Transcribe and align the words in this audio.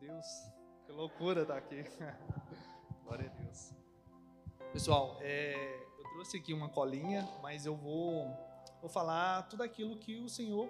Deus, 0.00 0.26
que 0.84 0.92
loucura 0.92 1.42
estar 1.42 1.56
aqui. 1.56 1.84
Glória 3.04 3.30
a 3.30 3.42
Deus. 3.42 3.72
Pessoal, 4.72 5.16
é, 5.20 5.86
eu 5.98 6.04
trouxe 6.10 6.36
aqui 6.36 6.52
uma 6.52 6.68
colinha, 6.68 7.26
mas 7.42 7.64
eu 7.64 7.74
vou, 7.74 8.28
vou 8.80 8.90
falar 8.90 9.42
tudo 9.48 9.62
aquilo 9.62 9.96
que 9.96 10.18
o 10.18 10.28
Senhor 10.28 10.68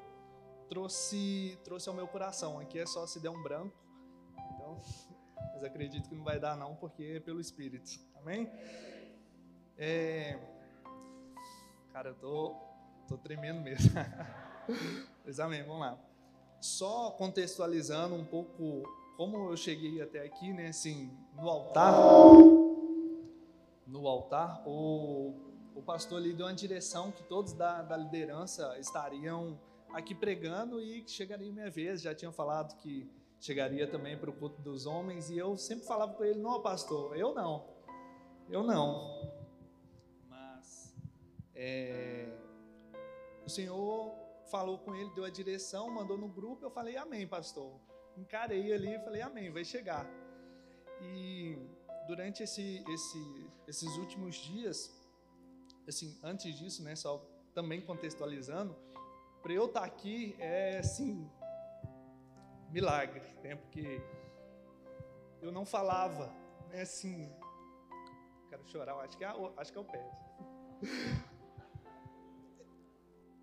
trouxe, 0.69 1.59
trouxe 1.65 1.89
ao 1.89 1.95
meu 1.95 2.07
coração. 2.07 2.61
Aqui 2.61 2.79
é 2.79 2.87
só 2.87 3.07
se 3.07 3.19
der 3.19 3.31
um 3.31 3.43
branco, 3.43 3.77
então, 4.55 4.81
mas 5.53 5.65
acredito 5.65 6.09
que 6.09 6.15
não 6.15 6.25
vai 6.25 6.39
dar 6.39 6.57
não, 6.57 6.77
porque 6.77 7.15
é 7.17 7.21
pelo 7.21 7.41
Espírito. 7.41 7.99
Amém? 8.17 8.49
É, 9.77 10.39
cara, 11.93 12.11
eu 12.11 12.15
tô, 12.15 12.55
tô 13.09 13.19
tremendo 13.19 13.61
mesmo. 13.61 13.91
Mas 15.25 15.39
amém, 15.39 15.63
vamos 15.63 15.81
lá. 15.81 15.99
Só 16.61 17.11
contextualizando 17.13 18.15
um 18.15 18.25
pouco 18.25 18.83
como 19.17 19.51
eu 19.51 19.57
cheguei 19.57 20.01
até 20.03 20.25
aqui, 20.25 20.53
né? 20.53 20.69
Assim, 20.69 21.11
no 21.35 21.49
altar, 21.49 21.95
no 23.87 24.07
altar, 24.07 24.63
o, 24.67 25.35
o 25.75 25.83
pastor 25.83 26.19
ali 26.19 26.33
deu 26.33 26.47
uma 26.47 26.55
direção 26.55 27.11
que 27.11 27.23
todos 27.25 27.53
da, 27.53 27.83
da 27.83 27.97
liderança 27.97 28.79
estariam 28.79 29.59
aqui 29.93 30.15
pregando 30.15 30.81
e 30.83 31.03
que 31.03 31.11
chegaria 31.11 31.51
minha 31.53 31.71
vez. 31.71 32.03
Já 32.03 32.15
tinham 32.15 32.33
falado 32.33 32.77
que 32.77 33.11
chegaria 33.41 33.87
também 33.91 34.19
para 34.19 34.29
o 34.29 34.33
culto 34.33 34.61
dos 34.61 34.87
homens 34.87 35.31
e 35.31 35.39
eu 35.39 35.57
sempre 35.57 35.87
falava 35.87 36.13
para 36.13 36.29
ele: 36.29 36.41
não, 36.41 36.61
pastor, 36.61 37.17
eu 37.17 37.35
não, 37.35 37.67
eu 38.51 38.63
não. 38.63 39.33
Mas 40.29 40.95
é, 41.55 42.37
o 43.47 43.49
Senhor 43.49 44.15
falou 44.51 44.79
com 44.79 44.95
ele, 44.95 45.11
deu 45.15 45.25
a 45.25 45.31
direção, 45.31 45.91
mandou 45.91 46.19
no 46.19 46.29
grupo. 46.29 46.65
Eu 46.65 46.71
falei: 46.71 46.97
Amém, 46.97 47.27
pastor. 47.27 47.86
Encarei 48.17 48.73
ali 48.73 48.95
e 48.95 48.99
falei: 49.01 49.23
Amém, 49.23 49.51
vai 49.51 49.65
chegar. 49.65 50.07
E 51.01 51.59
durante 52.07 52.43
esse, 52.43 52.83
esse, 52.89 53.51
esses 53.67 53.97
últimos 53.97 54.37
dias, 54.37 54.91
assim, 55.87 56.19
antes 56.23 56.55
disso, 56.59 56.83
né, 56.83 56.97
só 56.97 57.19
também 57.55 57.81
contextualizando, 57.81 58.77
para 59.43 59.53
eu 59.53 59.67
estar 59.67 59.81
tá 59.81 59.87
aqui 59.87 60.35
é 60.39 60.79
assim 60.79 61.31
milagre, 62.71 63.23
né? 63.43 63.55
Porque 63.57 64.03
eu 65.41 65.53
não 65.53 65.65
falava, 65.65 66.33
né? 66.71 66.83
Assim, 66.83 67.31
quero 68.49 68.67
chorar, 68.67 68.95
acho 68.97 69.17
que 69.17 69.25
é, 69.25 69.29
acho 69.57 69.73
que 69.73 69.79
é 69.79 69.81
o 69.81 69.85
pé. 69.85 70.11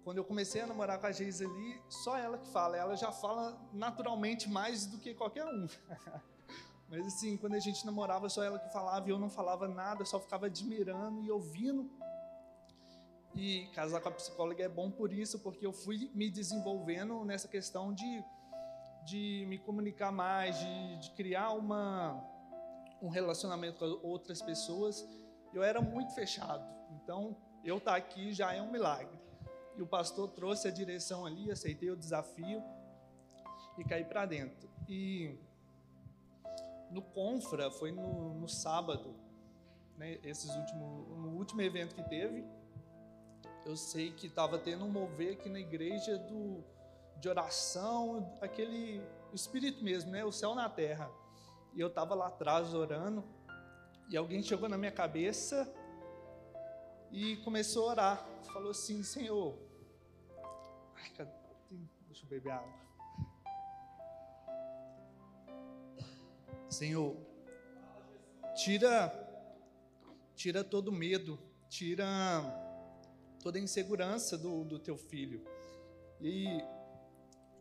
Quando 0.04 0.18
eu 0.18 0.26
comecei 0.26 0.62
a 0.62 0.68
namorar 0.68 1.00
com 1.00 1.08
a 1.08 1.12
Geiseli, 1.12 1.82
só 1.88 2.18
ela 2.18 2.38
que 2.38 2.48
fala, 2.50 2.76
ela 2.76 2.96
já 2.96 3.12
fala 3.12 3.58
naturalmente 3.72 4.50
mais 4.50 4.86
do 4.86 4.98
que 4.98 5.14
qualquer 5.14 5.46
um. 5.46 5.68
Mas 6.90 7.08
assim, 7.08 7.38
quando 7.38 7.56
a 7.56 7.60
gente 7.60 7.86
namorava, 7.86 8.28
só 8.28 8.44
ela 8.44 8.60
que 8.60 8.72
falava 8.72 9.08
e 9.08 9.12
eu 9.12 9.18
não 9.18 9.30
falava 9.30 9.68
nada, 9.68 10.04
só 10.04 10.20
ficava 10.20 10.48
admirando 10.48 11.22
e 11.24 11.32
ouvindo. 11.32 11.90
E 13.34 13.66
casar 13.74 14.02
com 14.02 14.10
a 14.10 14.12
psicóloga 14.12 14.64
é 14.64 14.70
bom 14.70 14.92
por 14.92 15.12
isso, 15.12 15.40
porque 15.40 15.66
eu 15.66 15.74
fui 15.74 16.12
me 16.14 16.30
desenvolvendo 16.30 17.24
nessa 17.24 17.48
questão 17.48 17.94
de, 17.94 18.24
de 19.06 19.46
me 19.48 19.58
comunicar 19.58 20.12
mais, 20.12 20.60
de, 20.60 20.98
de 20.98 21.12
criar 21.12 21.52
uma, 21.52 22.22
um 23.02 23.10
relacionamento 23.10 23.80
com 23.80 24.08
outras 24.08 24.42
pessoas. 24.42 25.04
Eu 25.54 25.64
era 25.64 25.82
muito 25.82 26.14
fechado, 26.14 26.64
então 26.92 27.36
eu 27.64 27.78
estar 27.78 27.92
tá 27.92 27.98
aqui 27.98 28.34
já 28.34 28.54
é 28.54 28.62
um 28.62 28.72
milagre. 28.72 29.23
E 29.76 29.82
o 29.82 29.88
pastor 29.88 30.30
trouxe 30.30 30.68
a 30.68 30.72
direção 30.72 31.26
ali, 31.26 31.52
aceitei 31.52 31.90
o 31.90 31.96
desafio 31.96 32.62
e 33.78 33.84
caí 33.84 34.04
para 34.04 34.26
dentro. 34.26 34.70
E 34.88 35.38
no 36.92 37.02
Confra, 37.02 37.72
foi 37.72 37.92
no, 37.92 38.36
no 38.36 38.48
sábado, 38.48 39.16
né, 39.98 40.20
esses 40.24 40.56
último, 40.56 41.06
no 41.18 41.30
último 41.38 41.62
evento 41.62 41.96
que 41.96 42.04
teve, 42.04 42.46
eu 43.66 43.76
sei 43.76 44.12
que 44.12 44.28
estava 44.28 44.60
tendo 44.60 44.86
um 44.86 44.90
mover 44.90 45.34
aqui 45.34 45.50
na 45.50 45.60
igreja 45.60 46.18
do, 46.18 46.64
de 47.20 47.30
oração, 47.30 48.32
aquele 48.42 49.02
espírito 49.34 49.84
mesmo, 49.84 50.12
né, 50.12 50.24
o 50.24 50.32
céu 50.32 50.54
na 50.54 50.70
terra. 50.70 51.10
E 51.74 51.80
eu 51.80 51.88
estava 51.88 52.14
lá 52.14 52.28
atrás 52.28 52.74
orando, 52.74 53.24
e 54.10 54.18
alguém 54.18 54.44
chegou 54.44 54.70
na 54.70 54.78
minha 54.78 54.92
cabeça 54.92 55.74
e 57.14 57.38
começou 57.38 57.88
a 57.88 57.92
orar. 57.92 58.28
Falou 58.52 58.72
assim: 58.72 59.04
Senhor, 59.04 59.56
ai, 60.96 61.28
deixa 62.08 62.26
eu 62.26 62.30
beber 62.30 62.52
água. 62.52 62.84
Senhor, 66.68 67.16
tira, 68.56 69.14
tira 70.36 70.64
todo 70.64 70.92
medo, 70.92 71.40
tira 71.70 72.06
toda 73.44 73.60
insegurança 73.60 74.36
do, 74.36 74.64
do 74.64 74.80
teu 74.80 74.98
filho. 74.98 75.46
E 76.20 76.48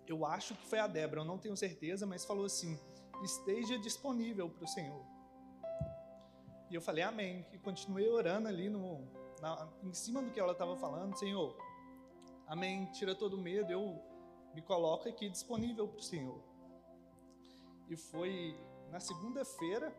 eu 0.07 0.25
acho 0.25 0.55
que 0.55 0.67
foi 0.67 0.79
a 0.79 0.87
Débora, 0.87 1.21
eu 1.21 1.27
não 1.27 1.37
tenho 1.37 1.57
certeza, 1.57 2.07
mas 2.07 2.25
falou 2.25 2.47
assim: 2.47 2.79
esteja 3.23 3.79
disponível 3.79 4.49
para 4.49 4.65
o 4.65 4.69
Senhor. 4.69 5.05
E 6.71 6.75
eu 6.75 6.81
falei, 6.81 7.05
Amém. 7.05 7.45
E 7.53 7.59
continuei 7.59 8.09
orando 8.09 8.49
ali 8.49 8.71
no, 8.71 9.07
na, 9.43 9.69
em 9.83 9.93
cima 9.93 10.23
do 10.23 10.31
que 10.31 10.41
ela 10.41 10.53
estava 10.53 10.75
falando, 10.79 11.15
Senhor, 11.19 11.55
Amém. 12.53 12.85
Tira 12.93 13.15
todo 13.15 13.39
medo, 13.39 13.73
eu 13.73 13.99
me 14.55 14.61
coloco 14.61 15.09
aqui 15.09 15.27
disponível 15.31 15.89
para 15.89 15.99
o 15.99 16.03
Senhor. 16.03 16.39
E 17.89 17.97
foi 17.97 18.55
na 18.91 19.01
segunda-feira, 19.01 19.91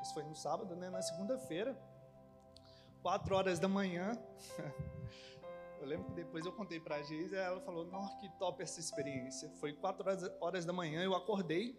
isso 0.00 0.14
foi 0.14 0.22
no 0.22 0.34
sábado, 0.34 0.74
né? 0.76 0.88
Na 0.88 1.02
segunda-feira, 1.02 1.78
quatro 3.02 3.36
horas 3.36 3.58
da 3.58 3.68
manhã. 3.68 4.18
Eu 5.78 5.88
lembro 5.88 6.06
que 6.06 6.12
depois 6.14 6.46
eu 6.46 6.52
contei 6.52 6.80
para 6.80 6.96
a 6.96 7.02
Geisa 7.02 7.36
e 7.36 7.38
ela 7.38 7.60
falou: 7.60 7.84
Nossa, 7.84 8.16
que 8.16 8.26
top 8.38 8.62
essa 8.62 8.80
experiência. 8.80 9.50
Foi 9.60 9.74
quatro 9.74 10.08
horas, 10.08 10.22
horas 10.40 10.64
da 10.64 10.72
manhã, 10.72 11.02
eu 11.02 11.14
acordei 11.14 11.78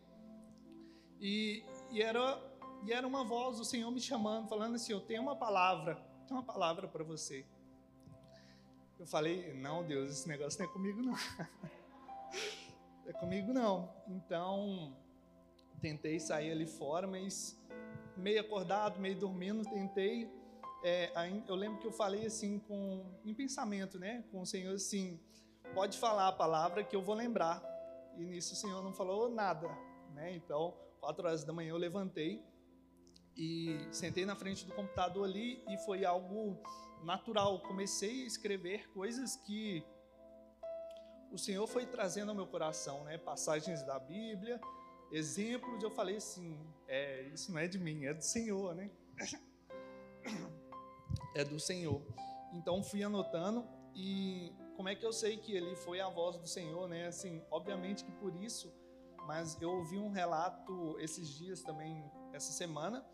e, 1.19 1.65
e, 1.89 2.03
era, 2.03 2.39
e 2.83 2.93
era 2.93 3.07
uma 3.07 3.23
voz 3.23 3.57
do 3.57 3.65
Senhor 3.65 3.89
me 3.89 3.99
chamando, 3.99 4.47
falando 4.47 4.75
assim: 4.75 4.91
Eu 4.93 5.01
tenho 5.01 5.23
uma 5.23 5.35
palavra, 5.35 5.97
tenho 6.25 6.39
uma 6.39 6.45
palavra 6.45 6.87
para 6.87 7.03
você. 7.03 7.45
Eu 8.99 9.05
falei: 9.05 9.53
Não, 9.53 9.83
Deus, 9.83 10.11
esse 10.11 10.27
negócio 10.27 10.59
não 10.59 10.69
é 10.69 10.73
comigo, 10.73 11.01
não. 11.01 11.15
é 13.07 13.13
comigo, 13.13 13.53
não. 13.53 13.93
Então, 14.07 14.95
tentei 15.81 16.19
sair 16.19 16.51
ali 16.51 16.65
fora, 16.65 17.07
mas 17.07 17.57
meio 18.17 18.41
acordado, 18.41 18.99
meio 18.99 19.17
dormindo, 19.17 19.63
tentei. 19.69 20.29
É, 20.83 21.11
eu 21.47 21.55
lembro 21.55 21.79
que 21.79 21.87
eu 21.87 21.91
falei 21.91 22.25
assim 22.25 22.59
com 22.59 23.03
em 23.25 23.33
pensamento, 23.33 23.97
né, 23.97 24.23
com 24.31 24.41
o 24.41 24.45
Senhor 24.45 24.75
assim, 24.75 25.19
pode 25.73 25.97
falar 25.97 26.27
a 26.27 26.31
palavra 26.31 26.83
que 26.83 26.95
eu 26.95 27.01
vou 27.01 27.15
lembrar. 27.15 27.63
E 28.17 28.23
nisso 28.23 28.53
o 28.53 28.55
Senhor 28.55 28.83
não 28.83 28.93
falou 28.93 29.29
nada, 29.29 29.67
né? 30.13 30.33
Então, 30.35 30.73
quatro 30.99 31.25
horas 31.25 31.43
da 31.43 31.51
manhã 31.51 31.71
eu 31.71 31.77
levantei 31.77 32.41
e 33.35 33.87
sentei 33.91 34.25
na 34.25 34.35
frente 34.35 34.65
do 34.65 34.73
computador 34.73 35.25
ali 35.25 35.63
e 35.69 35.77
foi 35.79 36.05
algo 36.05 36.57
natural. 37.03 37.59
Comecei 37.61 38.23
a 38.23 38.27
escrever 38.27 38.89
coisas 38.89 39.35
que 39.35 39.83
o 41.31 41.37
Senhor 41.37 41.67
foi 41.67 41.85
trazendo 41.85 42.29
ao 42.29 42.35
meu 42.35 42.47
coração, 42.47 43.03
né? 43.03 43.17
Passagens 43.17 43.83
da 43.83 43.99
Bíblia, 43.99 44.59
exemplos, 45.11 45.83
eu 45.83 45.91
falei 45.91 46.17
assim, 46.17 46.57
é, 46.87 47.23
isso 47.33 47.51
não 47.51 47.59
é 47.59 47.67
de 47.67 47.77
mim, 47.77 48.05
é 48.05 48.13
do 48.13 48.23
Senhor, 48.23 48.73
né? 48.73 48.89
É 51.35 51.43
do 51.43 51.59
Senhor. 51.59 52.01
Então 52.53 52.81
fui 52.81 53.03
anotando 53.03 53.67
e 53.93 54.53
como 54.75 54.89
é 54.89 54.95
que 54.95 55.05
eu 55.05 55.11
sei 55.11 55.37
que 55.37 55.53
ele 55.53 55.75
foi 55.75 55.99
a 55.99 56.09
voz 56.09 56.37
do 56.37 56.47
Senhor, 56.47 56.87
né? 56.87 57.07
Assim, 57.07 57.41
obviamente 57.51 58.03
que 58.03 58.11
por 58.13 58.33
isso, 58.35 58.73
mas 59.25 59.61
eu 59.61 59.71
ouvi 59.71 59.97
um 59.97 60.09
relato 60.09 60.97
esses 60.99 61.29
dias 61.29 61.61
também, 61.61 62.03
essa 62.35 62.51
semana, 62.51 63.05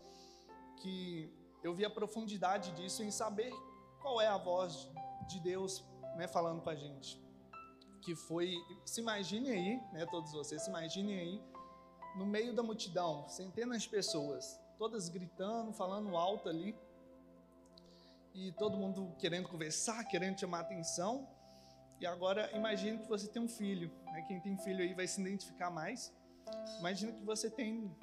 que 0.78 1.32
eu 1.62 1.74
vi 1.74 1.84
a 1.84 1.90
profundidade 1.90 2.72
disso 2.72 3.02
em 3.02 3.10
saber 3.10 3.52
qual 4.00 4.20
é 4.20 4.26
a 4.26 4.36
voz 4.36 4.90
de 5.28 5.40
Deus, 5.40 5.84
né, 6.16 6.26
falando 6.26 6.60
com 6.60 6.70
a 6.70 6.74
gente. 6.74 7.22
Que 8.00 8.16
foi, 8.16 8.56
se 8.84 9.00
imagine 9.00 9.50
aí, 9.50 9.80
né, 9.92 10.06
todos 10.06 10.32
vocês, 10.32 10.62
se 10.62 10.68
imaginem 10.68 11.18
aí 11.18 11.42
no 12.16 12.26
meio 12.26 12.54
da 12.54 12.62
multidão, 12.62 13.28
centenas 13.28 13.82
de 13.82 13.88
pessoas, 13.88 14.58
todas 14.76 15.08
gritando, 15.08 15.72
falando 15.72 16.16
alto 16.16 16.48
ali, 16.48 16.76
e 18.34 18.50
todo 18.52 18.76
mundo 18.76 19.14
querendo 19.18 19.48
conversar, 19.48 20.04
querendo 20.04 20.40
chamar 20.40 20.60
atenção. 20.60 21.28
E 22.00 22.06
agora 22.06 22.50
imagine 22.56 22.98
que 22.98 23.08
você 23.08 23.28
tem 23.28 23.42
um 23.42 23.48
filho, 23.48 23.92
né? 24.06 24.22
quem 24.22 24.40
tem 24.40 24.56
filho 24.58 24.82
aí 24.82 24.94
vai 24.94 25.06
se 25.06 25.20
identificar 25.20 25.70
mais. 25.70 26.12
Imagina 26.78 27.12
que 27.12 27.24
você 27.24 27.50
tem 27.50 27.94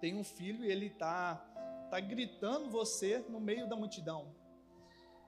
tem 0.00 0.16
um 0.16 0.24
filho 0.24 0.64
e 0.64 0.70
ele 0.70 0.86
está 0.86 1.36
tá 1.90 2.00
gritando 2.00 2.70
você 2.70 3.24
no 3.28 3.40
meio 3.40 3.68
da 3.68 3.76
multidão. 3.76 4.34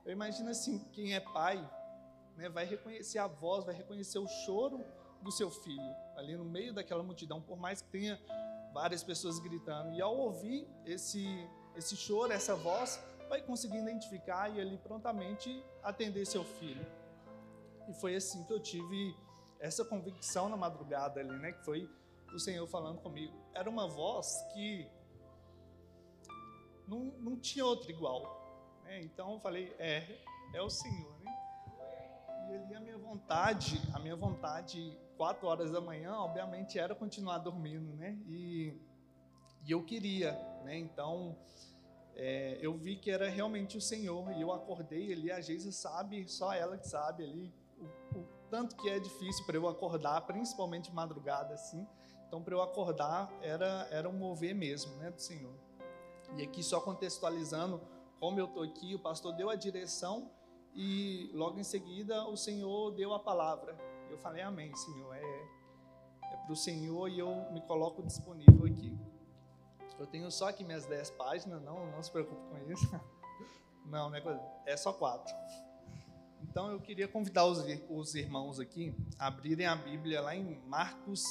Eu 0.05 0.13
imagino 0.13 0.51
assim, 0.51 0.79
quem 0.93 1.15
é 1.15 1.21
pai, 1.21 1.59
né, 2.37 2.49
vai 2.49 2.65
reconhecer 2.65 3.19
a 3.19 3.27
voz, 3.27 3.65
vai 3.65 3.75
reconhecer 3.75 4.19
o 4.19 4.29
choro 4.29 4.85
do 5.23 5.33
seu 5.33 5.51
filho. 5.51 5.97
ali 6.17 6.37
no 6.37 6.45
meio 6.45 6.73
daquela 6.73 7.03
multidão, 7.03 7.43
por 7.43 7.59
mais 7.59 7.83
que 7.83 7.89
tenha 7.89 8.19
várias 8.73 9.03
pessoas 9.03 9.39
gritando. 9.39 9.93
E 9.95 10.01
ao 10.01 10.17
ouvir 10.17 10.67
esse, 10.85 11.27
esse 11.75 11.97
choro, 11.97 12.33
essa 12.33 12.55
voz, 12.55 13.03
vai 13.29 13.43
conseguir 13.43 13.79
identificar 13.79 14.49
e 14.49 14.61
ali 14.61 14.79
prontamente 14.79 15.63
atender 15.83 16.25
seu 16.27 16.45
filho. 16.45 16.87
E 17.89 17.95
foi 17.95 18.15
assim 18.15 18.45
que 18.45 18.53
eu 18.53 18.61
tive 18.61 19.15
essa 19.59 19.85
convicção 19.85 20.49
na 20.49 20.57
madrugada 20.57 21.21
ali, 21.21 21.37
né? 21.39 21.53
Que 21.53 21.65
foi 21.65 21.91
o 22.35 22.39
Senhor 22.39 22.67
falando 22.67 23.01
comigo. 23.01 23.35
Era 23.55 23.69
uma 23.69 23.89
voz 23.89 24.43
que 24.53 24.89
não, 26.87 27.13
não 27.19 27.37
tinha 27.37 27.65
outra 27.65 27.91
igual. 27.91 28.81
Né? 28.85 29.01
Então 29.03 29.33
eu 29.35 29.41
falei, 29.41 29.75
é, 29.79 30.21
é 30.55 30.63
o 30.63 30.71
Senhor, 30.71 31.19
né? 31.21 31.33
E 32.49 32.55
ali 32.55 32.75
a 32.75 32.81
minha 32.81 32.99
vontade, 32.99 33.81
a 33.93 33.99
minha 33.99 34.15
vontade, 34.15 34.97
quatro 35.17 35.49
horas 35.49 35.71
da 35.71 35.81
manhã, 35.81 36.15
obviamente 36.19 36.79
era 36.79 36.95
continuar 36.95 37.39
dormindo, 37.39 37.93
né? 37.95 38.17
E, 38.29 38.73
e 39.65 39.71
eu 39.73 39.85
queria, 39.85 40.33
né? 40.65 40.79
Então 40.79 41.37
é, 42.15 42.59
eu 42.63 42.77
vi 42.77 42.97
que 42.97 43.11
era 43.11 43.29
realmente 43.29 43.77
o 43.77 43.81
Senhor 43.81 44.33
e 44.33 44.41
eu 44.41 44.53
acordei 44.53 45.13
ali. 45.13 45.31
A 45.31 45.41
Geisa 45.41 45.73
sabe, 45.73 46.29
só 46.29 46.53
ela 46.53 46.79
que 46.79 46.89
sabe 46.89 47.25
ali 47.25 47.53
o, 47.79 48.19
o 48.19 48.29
tanto 48.49 48.77
que 48.77 48.89
é 48.89 48.99
difícil 48.99 49.45
para 49.45 49.57
eu 49.57 49.69
acordar, 49.69 50.21
principalmente 50.23 50.89
de 50.91 50.95
madrugada 50.95 51.55
assim. 51.55 51.87
Então 52.27 52.43
para 52.43 52.55
eu 52.55 52.63
acordar 52.63 53.33
era 53.41 53.87
era 53.91 54.09
um 54.09 54.13
mover 54.13 54.55
mesmo, 54.55 54.95
né, 54.97 55.11
do 55.11 55.21
Senhor. 55.21 55.55
E 56.37 56.43
aqui 56.43 56.63
só 56.63 56.81
contextualizando 56.81 57.81
como 58.19 58.41
eu 58.41 58.47
estou 58.47 58.63
aqui, 58.63 58.95
o 58.95 58.99
pastor 58.99 59.35
deu 59.35 59.51
a 59.51 59.55
direção 59.55 60.31
e 60.75 61.31
logo 61.35 61.59
em 61.59 61.65
seguida 61.65 62.27
o 62.27 62.37
Senhor 62.37 62.91
deu 62.93 63.15
a 63.15 63.19
palavra. 63.19 63.77
Eu 64.11 64.19
falei, 64.19 64.43
Amém, 64.43 64.75
Senhor. 64.75 65.15
É, 65.15 65.49
é 66.33 66.37
para 66.37 66.53
o 66.53 66.57
Senhor 66.57 67.09
e 67.09 67.19
eu 67.19 67.47
me 67.53 67.61
coloco 67.61 68.03
disponível 68.03 68.67
aqui. 68.67 68.99
Eu 69.99 70.07
tenho 70.07 70.31
só 70.31 70.49
aqui 70.49 70.65
minhas 70.65 70.87
10 70.87 71.11
páginas, 71.11 71.63
não, 71.63 71.91
não 71.91 72.03
se 72.03 72.11
preocupe 72.11 72.41
com 72.49 72.73
isso. 72.73 72.89
Não, 73.87 74.11
né, 74.11 74.21
é 74.67 74.77
só 74.77 74.93
quatro. 74.93 75.33
Então 76.43 76.73
eu 76.73 76.81
queria 76.81 77.07
convidar 77.07 77.45
os, 77.45 77.65
os 77.89 78.17
irmãos 78.17 78.59
aqui 78.59 78.93
a 79.17 79.29
abrirem 79.29 79.65
a 79.65 79.77
Bíblia 79.77 80.21
lá 80.21 80.35
em 80.35 80.59
Marcos, 80.67 81.23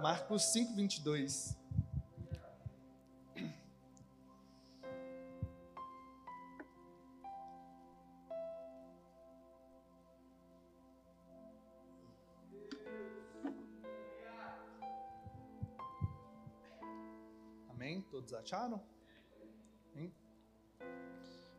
Marcos 0.00 0.52
5, 0.52 0.74
22. 0.74 1.60
Todos 18.10 18.34
acharam? 18.34 18.82
Hein? 19.96 20.12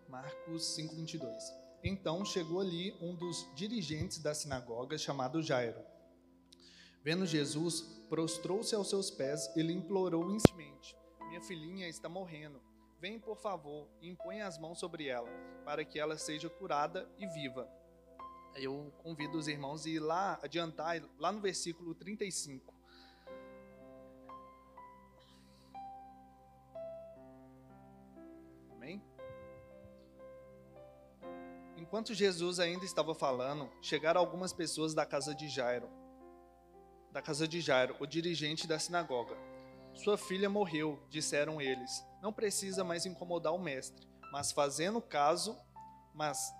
Marcos 0.07 0.75
5, 0.75 0.95
22. 0.95 1.53
Então 1.83 2.23
chegou 2.23 2.61
ali 2.61 2.93
um 3.01 3.15
dos 3.15 3.47
dirigentes 3.55 4.19
da 4.19 4.33
sinagoga, 4.33 4.97
chamado 4.97 5.41
Jairo. 5.41 5.81
Vendo 7.03 7.25
Jesus, 7.25 7.81
prostrou-se 8.09 8.73
aos 8.75 8.89
seus 8.89 9.09
pés 9.09 9.49
e 9.55 9.61
lhe 9.61 9.73
implorou 9.73 10.31
instante: 10.31 10.95
Minha 11.27 11.41
filhinha 11.41 11.87
está 11.87 12.07
morrendo. 12.07 12.61
Vem, 12.99 13.19
por 13.19 13.35
favor, 13.35 13.87
e 13.99 14.09
impõe 14.09 14.41
as 14.41 14.59
mãos 14.59 14.79
sobre 14.79 15.07
ela, 15.07 15.29
para 15.65 15.83
que 15.83 15.99
ela 15.99 16.17
seja 16.17 16.49
curada 16.49 17.09
e 17.17 17.25
viva. 17.27 17.67
Eu 18.55 18.93
convido 19.01 19.37
os 19.37 19.47
irmãos 19.47 19.85
a 19.85 19.89
ir 19.89 19.99
lá, 19.99 20.39
adiantar, 20.43 21.01
lá 21.17 21.31
no 21.31 21.41
versículo 21.41 21.95
35. 21.95 22.81
Enquanto 31.91 32.13
Jesus 32.13 32.57
ainda 32.57 32.85
estava 32.85 33.13
falando, 33.13 33.69
chegaram 33.81 34.21
algumas 34.21 34.53
pessoas 34.53 34.93
da 34.93 35.05
casa 35.05 35.35
de 35.35 35.49
Jairo. 35.49 35.89
Da 37.11 37.21
casa 37.21 37.47
de 37.47 37.59
Jairo, 37.59 37.95
o 37.99 38.05
dirigente 38.05 38.65
da 38.65 38.79
sinagoga. 38.79 39.35
Sua 39.93 40.17
filha 40.17 40.49
morreu, 40.49 41.03
disseram 41.09 41.61
eles. 41.61 42.03
Não 42.21 42.31
precisa 42.31 42.83
mais 42.83 43.05
incomodar 43.05 43.53
o 43.53 43.59
mestre, 43.59 44.07
mas 44.31 44.53
fazendo 44.53 45.01
caso, 45.01 45.57
mas 46.13 46.53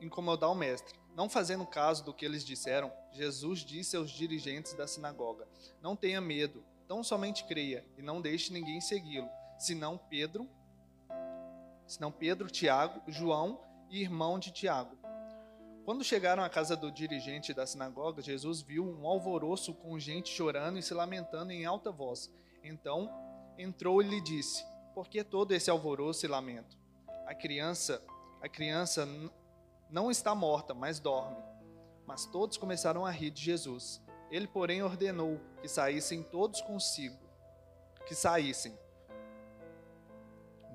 incomodar 0.00 0.50
o 0.50 0.54
mestre. 0.54 0.98
Não 1.14 1.28
fazendo 1.28 1.64
caso 1.64 2.04
do 2.04 2.12
que 2.12 2.24
eles 2.24 2.44
disseram, 2.44 2.92
Jesus 3.12 3.60
disse 3.60 3.96
aos 3.96 4.10
dirigentes 4.10 4.72
da 4.74 4.86
sinagoga: 4.86 5.46
Não 5.80 5.94
tenha 5.94 6.20
medo, 6.20 6.64
tão 6.88 7.04
somente 7.04 7.44
creia 7.44 7.86
e 7.96 8.02
não 8.02 8.20
deixe 8.20 8.52
ninguém 8.52 8.80
segui-lo, 8.80 9.28
senão 9.58 9.96
Pedro, 9.96 10.48
senão 11.86 12.10
Pedro, 12.10 12.50
Tiago, 12.50 13.00
João 13.06 13.60
e 13.88 14.02
irmão 14.02 14.38
de 14.38 14.50
Tiago. 14.50 14.97
Quando 15.88 16.04
chegaram 16.04 16.44
à 16.44 16.50
casa 16.50 16.76
do 16.76 16.92
dirigente 16.92 17.54
da 17.54 17.66
sinagoga, 17.66 18.20
Jesus 18.20 18.60
viu 18.60 18.84
um 18.84 19.06
alvoroço 19.06 19.72
com 19.72 19.98
gente 19.98 20.28
chorando 20.28 20.78
e 20.78 20.82
se 20.82 20.92
lamentando 20.92 21.50
em 21.50 21.64
alta 21.64 21.90
voz. 21.90 22.30
Então 22.62 23.10
entrou 23.56 24.02
e 24.02 24.06
lhe 24.06 24.20
disse: 24.20 24.66
Por 24.94 25.08
que 25.08 25.24
todo 25.24 25.52
esse 25.52 25.70
alvoroço 25.70 26.26
e 26.26 26.28
lamento? 26.28 26.76
A 27.24 27.34
criança, 27.34 28.04
a 28.42 28.50
criança 28.50 29.08
não 29.88 30.10
está 30.10 30.34
morta, 30.34 30.74
mas 30.74 31.00
dorme. 31.00 31.42
Mas 32.06 32.26
todos 32.26 32.58
começaram 32.58 33.06
a 33.06 33.10
rir 33.10 33.30
de 33.30 33.42
Jesus. 33.42 33.98
Ele, 34.30 34.46
porém, 34.46 34.82
ordenou 34.82 35.40
que 35.62 35.68
saíssem 35.68 36.22
todos 36.22 36.60
consigo, 36.60 37.16
que 38.06 38.14
saíssem 38.14 38.78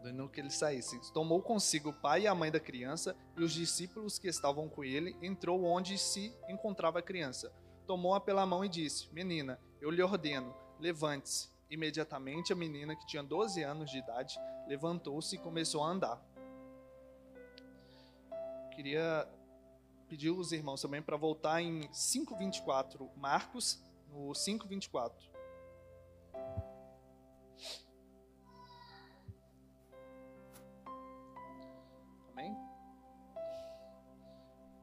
ordenou 0.03 0.27
que 0.27 0.39
ele 0.39 0.49
saísse. 0.49 0.99
Tomou 1.13 1.41
consigo 1.41 1.89
o 1.89 1.93
pai 1.93 2.23
e 2.23 2.27
a 2.27 2.35
mãe 2.35 2.51
da 2.51 2.59
criança 2.59 3.15
e 3.37 3.43
os 3.43 3.53
discípulos 3.53 4.19
que 4.19 4.27
estavam 4.27 4.67
com 4.67 4.83
ele, 4.83 5.15
entrou 5.21 5.63
onde 5.63 5.97
se 5.97 6.35
encontrava 6.49 6.99
a 6.99 7.01
criança. 7.01 7.51
Tomou-a 7.87 8.19
pela 8.19 8.45
mão 8.45 8.65
e 8.65 8.69
disse: 8.69 9.11
Menina, 9.13 9.59
eu 9.81 9.89
lhe 9.89 10.01
ordeno, 10.01 10.53
levante-se. 10.79 11.51
Imediatamente 11.69 12.53
a 12.53 12.55
menina, 12.55 12.95
que 12.95 13.07
tinha 13.07 13.23
12 13.23 13.63
anos 13.63 13.89
de 13.89 13.97
idade, 13.97 14.37
levantou-se 14.67 15.35
e 15.35 15.39
começou 15.39 15.83
a 15.83 15.89
andar. 15.89 16.21
Queria 18.75 19.27
pedir 20.07 20.29
os 20.29 20.51
irmãos 20.51 20.81
também 20.81 21.01
para 21.01 21.17
voltar 21.17 21.61
em 21.61 21.89
5:24, 21.91 23.09
Marcos, 23.15 23.81
no 24.09 24.33
5:24. 24.33 25.31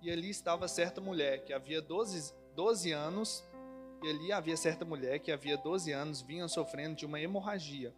E 0.02 0.11
ali 0.11 0.30
estava 0.30 0.66
certa 0.66 1.00
mulher 1.00 1.45
que 1.45 1.52
havia 1.52 1.83
12, 1.83 2.35
12 2.54 2.92
anos, 2.92 3.45
e 4.02 4.09
ali 4.09 4.33
havia 4.33 4.57
certa 4.57 4.85
mulher 4.85 5.19
que 5.19 5.30
havia 5.30 5.59
12 5.59 5.92
anos 5.92 6.23
vinha 6.23 6.49
sofrendo 6.49 6.97
de 6.97 7.04
uma 7.04 7.21
hemorragia. 7.21 7.95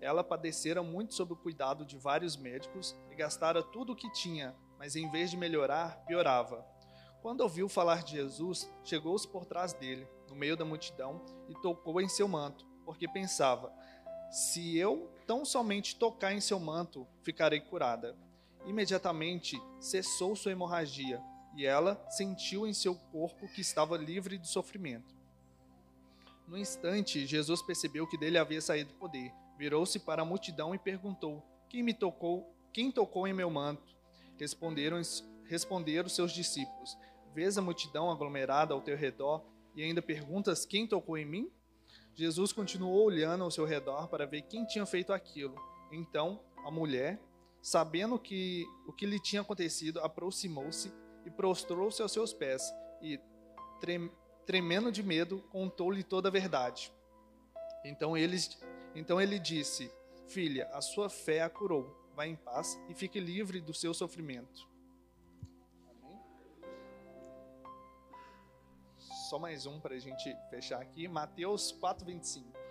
Ela 0.00 0.22
padecera 0.22 0.82
muito 0.82 1.14
sob 1.14 1.32
o 1.32 1.36
cuidado 1.36 1.86
de 1.86 1.96
vários 1.96 2.36
médicos 2.36 2.94
e 3.10 3.14
gastara 3.14 3.62
tudo 3.62 3.94
o 3.94 3.96
que 3.96 4.12
tinha, 4.12 4.54
mas 4.78 4.94
em 4.94 5.10
vez 5.10 5.30
de 5.30 5.38
melhorar, 5.38 6.04
piorava. 6.04 6.66
Quando 7.22 7.40
ouviu 7.40 7.68
falar 7.68 8.02
de 8.02 8.12
Jesus, 8.12 8.70
chegou-se 8.84 9.26
por 9.26 9.46
trás 9.46 9.72
dele, 9.72 10.06
no 10.28 10.36
meio 10.36 10.56
da 10.56 10.64
multidão, 10.64 11.24
e 11.48 11.54
tocou 11.62 12.00
em 12.02 12.08
seu 12.08 12.28
manto, 12.28 12.66
porque 12.84 13.08
pensava: 13.08 13.72
se 14.30 14.76
eu 14.76 15.10
tão 15.26 15.42
somente 15.42 15.96
tocar 15.96 16.34
em 16.34 16.40
seu 16.40 16.60
manto, 16.60 17.06
ficarei 17.22 17.60
curada. 17.60 18.14
Imediatamente 18.66 19.58
cessou 19.80 20.36
sua 20.36 20.52
hemorragia 20.52 21.22
e 21.56 21.64
ela 21.64 22.04
sentiu 22.10 22.66
em 22.66 22.74
seu 22.74 22.94
corpo 22.94 23.48
que 23.48 23.62
estava 23.62 23.96
livre 23.96 24.36
de 24.36 24.46
sofrimento. 24.46 25.16
No 26.46 26.58
instante, 26.58 27.26
Jesus 27.26 27.62
percebeu 27.62 28.06
que 28.06 28.18
dele 28.18 28.38
havia 28.38 28.60
saído 28.60 28.92
poder. 28.94 29.32
Virou-se 29.58 29.98
para 29.98 30.22
a 30.22 30.24
multidão 30.24 30.74
e 30.74 30.78
perguntou: 30.78 31.42
Quem 31.68 31.82
me 31.82 31.94
tocou? 31.94 32.54
Quem 32.72 32.92
tocou 32.92 33.26
em 33.26 33.32
meu 33.32 33.50
manto? 33.50 33.96
Responderam, 34.38 35.00
responderam 35.46 36.08
seus 36.08 36.30
discípulos: 36.30 36.96
Vês 37.34 37.56
a 37.56 37.62
multidão 37.62 38.10
aglomerada 38.10 38.74
ao 38.74 38.82
teu 38.82 38.96
redor 38.96 39.42
e 39.74 39.82
ainda 39.82 40.02
perguntas: 40.02 40.66
Quem 40.66 40.86
tocou 40.86 41.16
em 41.16 41.24
mim? 41.24 41.50
Jesus 42.14 42.52
continuou 42.52 43.04
olhando 43.04 43.44
ao 43.44 43.50
seu 43.50 43.64
redor 43.64 44.08
para 44.08 44.26
ver 44.26 44.42
quem 44.42 44.64
tinha 44.66 44.86
feito 44.86 45.12
aquilo. 45.12 45.54
Então, 45.90 46.40
a 46.64 46.70
mulher, 46.70 47.20
sabendo 47.62 48.18
que 48.18 48.64
o 48.86 48.92
que 48.92 49.06
lhe 49.06 49.18
tinha 49.18 49.42
acontecido, 49.42 50.00
aproximou-se 50.00 50.92
e 51.26 51.30
prostrou-se 51.30 52.00
aos 52.00 52.12
seus 52.12 52.32
pés 52.32 52.72
e, 53.02 53.20
tremendo 54.46 54.90
de 54.90 55.02
medo, 55.02 55.42
contou-lhe 55.50 56.02
toda 56.02 56.28
a 56.28 56.32
verdade. 56.32 56.90
Então 57.84 58.16
ele, 58.16 58.38
então 58.94 59.20
ele 59.20 59.38
disse: 59.38 59.92
Filha, 60.28 60.66
a 60.72 60.80
sua 60.80 61.10
fé 61.10 61.42
a 61.42 61.50
curou. 61.50 61.94
Vá 62.14 62.26
em 62.26 62.34
paz 62.34 62.80
e 62.88 62.94
fique 62.94 63.20
livre 63.20 63.60
do 63.60 63.74
seu 63.74 63.92
sofrimento. 63.92 64.66
só 69.26 69.40
mais 69.40 69.66
um 69.66 69.80
para 69.80 69.96
a 69.96 69.98
gente 69.98 70.36
fechar 70.48 70.80
aqui. 70.80 71.08
Mateus 71.08 71.72
4, 71.72 72.06
25. 72.06 72.65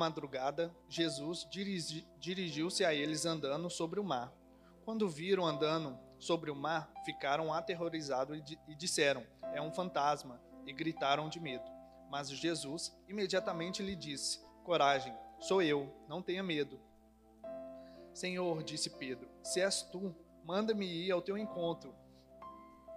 Madrugada, 0.00 0.74
Jesus 0.88 1.46
dirigi, 1.50 2.08
dirigiu-se 2.18 2.82
a 2.86 2.94
eles 2.94 3.26
andando 3.26 3.68
sobre 3.68 4.00
o 4.00 4.04
mar. 4.04 4.32
Quando 4.82 5.10
viram 5.10 5.44
andando 5.44 5.98
sobre 6.18 6.50
o 6.50 6.56
mar, 6.56 6.90
ficaram 7.04 7.52
aterrorizados 7.52 8.40
e 8.66 8.74
disseram: 8.74 9.22
É 9.52 9.60
um 9.60 9.70
fantasma, 9.70 10.40
e 10.66 10.72
gritaram 10.72 11.28
de 11.28 11.38
medo. 11.38 11.70
Mas 12.10 12.30
Jesus 12.30 12.96
imediatamente 13.06 13.82
lhe 13.82 13.94
disse: 13.94 14.40
Coragem, 14.64 15.14
sou 15.38 15.60
eu, 15.60 15.94
não 16.08 16.22
tenha 16.22 16.42
medo. 16.42 16.80
Senhor, 18.14 18.62
disse 18.64 18.88
Pedro, 18.88 19.28
se 19.42 19.60
és 19.60 19.82
tu, 19.82 20.14
manda-me 20.44 20.86
ir 20.86 21.12
ao 21.12 21.20
teu 21.20 21.36
encontro 21.36 21.94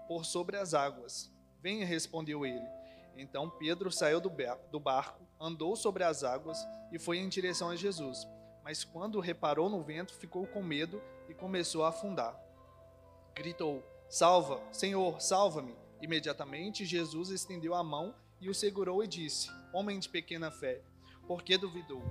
por 0.08 0.24
sobre 0.24 0.56
as 0.58 0.74
águas. 0.74 1.30
Venha, 1.62 1.86
respondeu 1.86 2.46
ele. 2.46 2.83
Então 3.16 3.50
Pedro 3.50 3.92
saiu 3.92 4.20
do 4.20 4.80
barco, 4.80 5.26
andou 5.40 5.76
sobre 5.76 6.04
as 6.04 6.24
águas 6.24 6.58
e 6.92 6.98
foi 6.98 7.18
em 7.18 7.30
direção 7.30 7.70
a 7.70 7.76
Jesus. 7.76 8.28
Mas 8.64 8.84
quando 8.84 9.20
reparou 9.20 9.70
no 9.70 9.84
vento, 9.84 10.14
ficou 10.16 10.48
com 10.48 10.64
medo 10.64 11.02
e 11.28 11.34
começou 11.34 11.84
a 11.84 11.90
afundar. 11.90 12.40
Gritou: 13.36 13.84
Salva, 14.10 14.62
Senhor, 14.72 15.22
salva-me! 15.22 15.76
Imediatamente 16.02 16.86
Jesus 16.86 17.30
estendeu 17.30 17.74
a 17.74 17.84
mão 17.84 18.16
e 18.40 18.50
o 18.50 18.54
segurou 18.54 19.04
e 19.04 19.08
disse: 19.08 19.50
Homem 19.74 20.00
de 20.00 20.10
pequena 20.10 20.52
fé, 20.52 20.82
por 21.28 21.44
que 21.44 21.58
duvidou? 21.58 22.04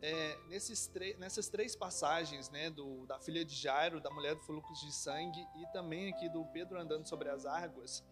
É, 0.00 0.38
nesses 0.48 0.90
nessas 1.18 1.48
três 1.48 1.74
passagens, 1.74 2.48
né, 2.50 2.70
do, 2.70 3.04
da 3.06 3.18
filha 3.18 3.44
de 3.44 3.54
Jairo, 3.54 4.00
da 4.00 4.10
mulher 4.10 4.34
do 4.34 4.40
fluxo 4.42 4.72
de 4.86 4.94
sangue 4.94 5.40
e 5.56 5.72
também 5.72 6.08
aqui 6.08 6.28
do 6.28 6.44
Pedro 6.46 6.80
andando 6.80 7.06
sobre 7.08 7.28
as 7.28 7.44
águas, 7.44 8.04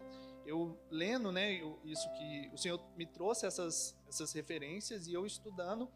eu 0.46 0.78
lendo, 0.90 1.30
né, 1.32 1.52
eu, 1.52 1.78
isso 1.84 2.10
que 2.12 2.50
o 2.54 2.56
Senhor 2.56 2.80
me 2.96 3.04
trouxe 3.04 3.46
essas 3.46 3.96
essas 4.08 4.32
referências 4.32 5.06
e 5.06 5.12
eu 5.12 5.26
estudando, 5.26 5.90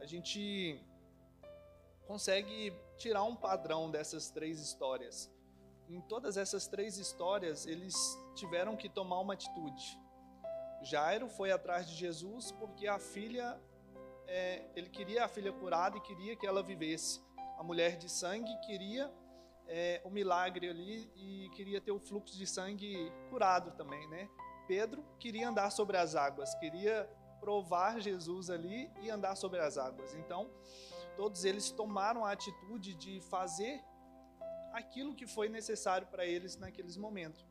a 0.00 0.06
gente 0.06 0.80
consegue 2.06 2.72
tirar 2.96 3.24
um 3.24 3.36
padrão 3.36 3.90
dessas 3.90 4.30
três 4.30 4.60
histórias. 4.60 5.30
Em 5.88 6.00
todas 6.00 6.36
essas 6.36 6.66
três 6.66 6.96
histórias, 6.98 7.66
eles 7.66 7.94
tiveram 8.34 8.76
que 8.76 8.88
tomar 8.88 9.18
uma 9.18 9.34
atitude. 9.34 9.98
Jairo 10.82 11.28
foi 11.28 11.50
atrás 11.50 11.88
de 11.88 11.94
Jesus 11.94 12.52
porque 12.52 12.86
a 12.86 12.98
filha, 12.98 13.60
é, 14.26 14.64
ele 14.74 14.88
queria 14.88 15.24
a 15.24 15.28
filha 15.28 15.52
curada 15.52 15.98
e 15.98 16.00
queria 16.00 16.36
que 16.36 16.46
ela 16.46 16.62
vivesse. 16.62 17.20
A 17.58 17.62
mulher 17.62 17.96
de 17.96 18.08
sangue 18.08 18.56
queria 18.60 19.12
é, 19.72 20.00
o 20.04 20.10
milagre 20.10 20.68
ali 20.68 21.08
e 21.16 21.48
queria 21.54 21.80
ter 21.80 21.92
o 21.92 22.00
fluxo 22.00 22.36
de 22.36 22.44
sangue 22.44 23.10
curado 23.30 23.70
também, 23.76 24.06
né? 24.08 24.28
Pedro 24.66 25.04
queria 25.18 25.48
andar 25.48 25.70
sobre 25.70 25.96
as 25.96 26.16
águas, 26.16 26.54
queria 26.56 27.08
provar 27.38 28.00
Jesus 28.00 28.50
ali 28.50 28.90
e 29.00 29.08
andar 29.08 29.36
sobre 29.36 29.60
as 29.60 29.78
águas. 29.78 30.14
Então, 30.14 30.50
todos 31.16 31.44
eles 31.44 31.70
tomaram 31.70 32.24
a 32.24 32.32
atitude 32.32 32.94
de 32.94 33.20
fazer 33.22 33.80
aquilo 34.72 35.14
que 35.14 35.26
foi 35.26 35.48
necessário 35.48 36.06
para 36.08 36.26
eles 36.26 36.56
naqueles 36.56 36.96
momentos. 36.96 37.46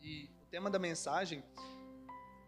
E 0.00 0.28
o 0.42 0.46
tema 0.46 0.68
da 0.68 0.78
mensagem 0.78 1.44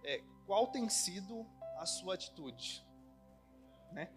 é 0.03 0.21
qual 0.47 0.67
tem 0.67 0.89
sido 0.89 1.47
a 1.79 1.87
sua 1.87 2.15
atitude, 2.15 2.85
né? 3.93 4.11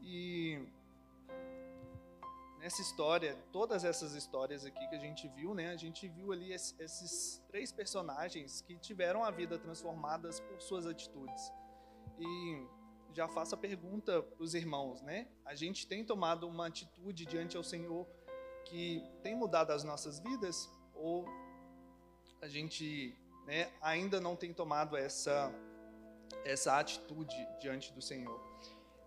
E 0.00 0.68
nessa 2.64 2.80
história, 2.80 3.36
todas 3.52 3.84
essas 3.84 4.14
histórias 4.14 4.64
aqui 4.64 4.88
que 4.88 4.94
a 4.94 4.98
gente 4.98 5.28
viu, 5.28 5.54
né? 5.54 5.68
A 5.68 5.76
gente 5.76 6.08
viu 6.08 6.32
ali 6.32 6.50
esses 6.50 7.44
três 7.46 7.70
personagens 7.70 8.62
que 8.62 8.74
tiveram 8.78 9.22
a 9.22 9.30
vida 9.30 9.58
transformadas 9.58 10.40
por 10.40 10.62
suas 10.62 10.86
atitudes. 10.86 11.52
E 12.18 12.66
já 13.12 13.28
faço 13.28 13.54
a 13.54 13.58
pergunta 13.58 14.22
para 14.22 14.42
os 14.42 14.54
irmãos, 14.54 15.02
né? 15.02 15.28
A 15.44 15.54
gente 15.54 15.86
tem 15.86 16.02
tomado 16.06 16.48
uma 16.48 16.68
atitude 16.68 17.26
diante 17.26 17.54
ao 17.54 17.62
Senhor 17.62 18.08
que 18.64 19.06
tem 19.22 19.36
mudado 19.36 19.70
as 19.70 19.84
nossas 19.84 20.18
vidas 20.18 20.66
ou 20.94 21.26
a 22.40 22.48
gente, 22.48 23.14
né, 23.46 23.70
ainda 23.82 24.22
não 24.22 24.34
tem 24.34 24.54
tomado 24.54 24.96
essa 24.96 25.52
essa 26.46 26.78
atitude 26.78 27.36
diante 27.60 27.92
do 27.92 28.00
Senhor? 28.00 28.40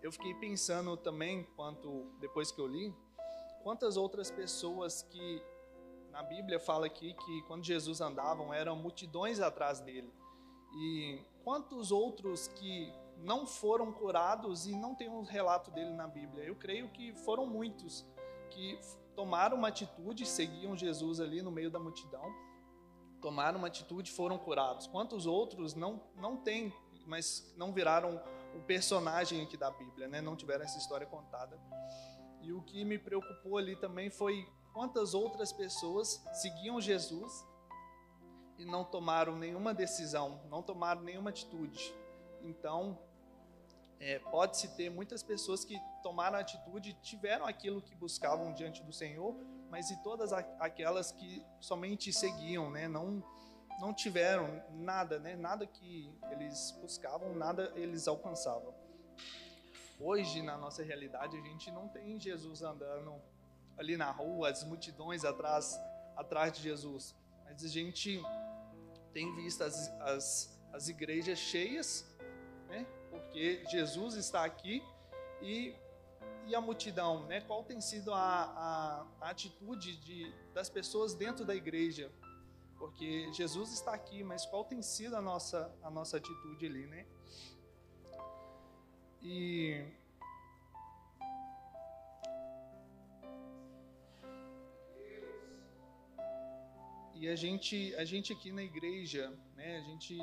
Eu 0.00 0.12
fiquei 0.12 0.32
pensando 0.34 0.96
também, 0.96 1.42
quanto 1.56 2.04
depois 2.20 2.52
que 2.52 2.60
eu 2.60 2.68
li, 2.68 2.94
quantas 3.62 3.96
outras 3.96 4.30
pessoas 4.30 5.02
que 5.02 5.42
na 6.10 6.22
Bíblia 6.22 6.58
fala 6.58 6.86
aqui 6.86 7.14
que 7.14 7.42
quando 7.42 7.64
Jesus 7.64 8.00
andava 8.00 8.42
eram 8.54 8.74
multidões 8.76 9.40
atrás 9.40 9.80
dele. 9.80 10.12
E 10.74 11.22
quantos 11.44 11.92
outros 11.92 12.48
que 12.48 12.92
não 13.18 13.46
foram 13.46 13.92
curados 13.92 14.66
e 14.66 14.74
não 14.74 14.94
tem 14.94 15.08
um 15.08 15.22
relato 15.22 15.70
dele 15.70 15.90
na 15.90 16.08
Bíblia? 16.08 16.44
Eu 16.44 16.56
creio 16.56 16.88
que 16.88 17.14
foram 17.24 17.46
muitos 17.46 18.04
que 18.50 18.78
tomaram 19.14 19.56
uma 19.56 19.68
atitude, 19.68 20.26
seguiam 20.26 20.76
Jesus 20.76 21.20
ali 21.20 21.42
no 21.42 21.50
meio 21.50 21.70
da 21.70 21.78
multidão, 21.78 22.32
tomaram 23.20 23.58
uma 23.58 23.68
atitude 23.68 24.10
foram 24.10 24.38
curados. 24.38 24.86
Quantos 24.86 25.26
outros 25.26 25.74
não 25.74 26.00
não 26.16 26.36
tem, 26.36 26.72
mas 27.06 27.52
não 27.56 27.72
viraram 27.72 28.20
o 28.54 28.60
personagem 28.62 29.42
aqui 29.42 29.56
da 29.56 29.70
Bíblia, 29.70 30.08
né? 30.08 30.20
Não 30.20 30.34
tiveram 30.36 30.64
essa 30.64 30.78
história 30.78 31.06
contada. 31.06 31.60
E 32.42 32.52
o 32.52 32.62
que 32.62 32.84
me 32.84 32.98
preocupou 32.98 33.58
ali 33.58 33.76
também 33.76 34.10
foi 34.10 34.46
quantas 34.72 35.14
outras 35.14 35.52
pessoas 35.52 36.22
seguiam 36.32 36.80
Jesus 36.80 37.46
e 38.58 38.64
não 38.64 38.84
tomaram 38.84 39.36
nenhuma 39.36 39.72
decisão, 39.72 40.40
não 40.50 40.62
tomaram 40.62 41.02
nenhuma 41.02 41.30
atitude. 41.30 41.94
Então, 42.42 42.98
é, 44.00 44.18
pode-se 44.18 44.76
ter 44.76 44.90
muitas 44.90 45.22
pessoas 45.22 45.64
que 45.64 45.78
tomaram 46.02 46.38
atitude, 46.38 46.94
tiveram 47.02 47.46
aquilo 47.46 47.82
que 47.82 47.94
buscavam 47.94 48.52
diante 48.52 48.82
do 48.82 48.92
Senhor, 48.92 49.34
mas 49.70 49.90
e 49.90 50.02
todas 50.02 50.32
aquelas 50.32 51.12
que 51.12 51.44
somente 51.60 52.12
seguiam, 52.12 52.70
né? 52.70 52.88
Não 52.88 53.22
não 53.80 53.94
tiveram 53.94 54.60
nada, 54.70 55.20
né? 55.20 55.36
Nada 55.36 55.64
que 55.64 56.12
eles 56.32 56.76
buscavam, 56.80 57.32
nada 57.34 57.72
eles 57.76 58.08
alcançavam. 58.08 58.74
Hoje, 60.00 60.42
na 60.42 60.56
nossa 60.56 60.82
realidade, 60.82 61.36
a 61.36 61.40
gente 61.40 61.70
não 61.72 61.88
tem 61.88 62.20
Jesus 62.20 62.62
andando 62.62 63.20
ali 63.76 63.96
na 63.96 64.10
rua, 64.10 64.48
as 64.48 64.62
multidões 64.62 65.24
atrás, 65.24 65.80
atrás 66.16 66.52
de 66.52 66.62
Jesus. 66.62 67.16
Mas 67.44 67.64
a 67.64 67.68
gente 67.68 68.22
tem 69.12 69.34
visto 69.34 69.62
as, 69.62 69.88
as, 70.00 70.60
as 70.72 70.88
igrejas 70.88 71.38
cheias, 71.38 72.06
né? 72.68 72.86
Porque 73.10 73.64
Jesus 73.68 74.14
está 74.14 74.44
aqui 74.44 74.82
e, 75.42 75.74
e 76.46 76.54
a 76.54 76.60
multidão, 76.60 77.26
né? 77.26 77.40
Qual 77.40 77.64
tem 77.64 77.80
sido 77.80 78.14
a, 78.14 78.18
a, 78.20 79.06
a 79.20 79.30
atitude 79.30 79.96
de, 79.96 80.32
das 80.54 80.70
pessoas 80.70 81.14
dentro 81.14 81.44
da 81.44 81.56
igreja? 81.56 82.12
Porque 82.78 83.32
Jesus 83.32 83.72
está 83.72 83.92
aqui, 83.92 84.22
mas 84.22 84.46
qual 84.46 84.64
tem 84.64 84.80
sido 84.80 85.16
a 85.16 85.20
nossa, 85.20 85.74
a 85.82 85.90
nossa 85.90 86.18
atitude 86.18 86.66
ali, 86.66 86.86
né? 86.86 87.04
E 89.22 89.84
E 97.20 97.28
a 97.28 97.34
gente, 97.34 97.92
a 97.96 98.04
gente 98.04 98.32
aqui 98.32 98.52
na 98.52 98.62
igreja, 98.62 99.36
né, 99.56 99.78
a 99.78 99.80
gente 99.80 100.16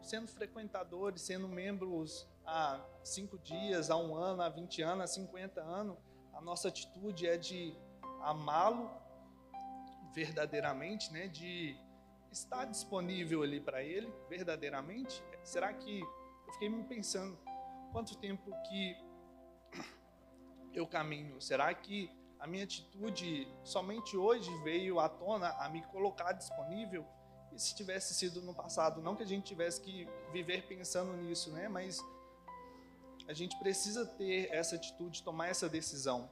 sendo 0.00 0.26
frequentadores, 0.28 1.20
sendo 1.20 1.46
membros 1.46 2.26
há 2.46 2.82
cinco 3.04 3.38
dias, 3.38 3.90
há 3.90 3.96
um 3.98 4.14
ano, 4.14 4.40
há 4.40 4.48
20 4.48 4.80
anos, 4.80 5.04
há 5.04 5.06
50 5.06 5.60
anos, 5.60 5.98
a 6.32 6.40
nossa 6.40 6.68
atitude 6.68 7.26
é 7.26 7.36
de 7.36 7.76
amá-lo 8.22 8.90
verdadeiramente, 10.14 11.12
né, 11.12 11.28
de 11.28 11.76
estar 12.32 12.64
disponível 12.64 13.42
ali 13.42 13.60
para 13.60 13.82
ele 13.82 14.10
verdadeiramente. 14.30 15.22
Será 15.42 15.74
que 15.74 16.00
eu 16.00 16.52
fiquei 16.54 16.70
me 16.70 16.82
pensando 16.84 17.38
quanto 17.92 18.16
tempo 18.16 18.50
que 18.68 18.96
eu 20.72 20.86
caminho? 20.86 21.40
Será 21.40 21.72
que 21.74 22.10
a 22.38 22.46
minha 22.46 22.64
atitude 22.64 23.48
somente 23.64 24.16
hoje 24.16 24.50
veio 24.62 25.00
à 25.00 25.08
tona 25.08 25.48
a 25.58 25.68
me 25.68 25.82
colocar 25.86 26.32
disponível? 26.32 27.04
E 27.52 27.60
se 27.60 27.74
tivesse 27.74 28.14
sido 28.14 28.40
no 28.42 28.54
passado, 28.54 29.00
não 29.00 29.16
que 29.16 29.22
a 29.22 29.26
gente 29.26 29.44
tivesse 29.44 29.80
que 29.80 30.06
viver 30.32 30.66
pensando 30.66 31.12
nisso, 31.16 31.50
né? 31.50 31.68
Mas 31.68 32.04
a 33.26 33.32
gente 33.32 33.58
precisa 33.58 34.06
ter 34.06 34.48
essa 34.52 34.76
atitude, 34.76 35.22
tomar 35.22 35.48
essa 35.48 35.68
decisão. 35.68 36.30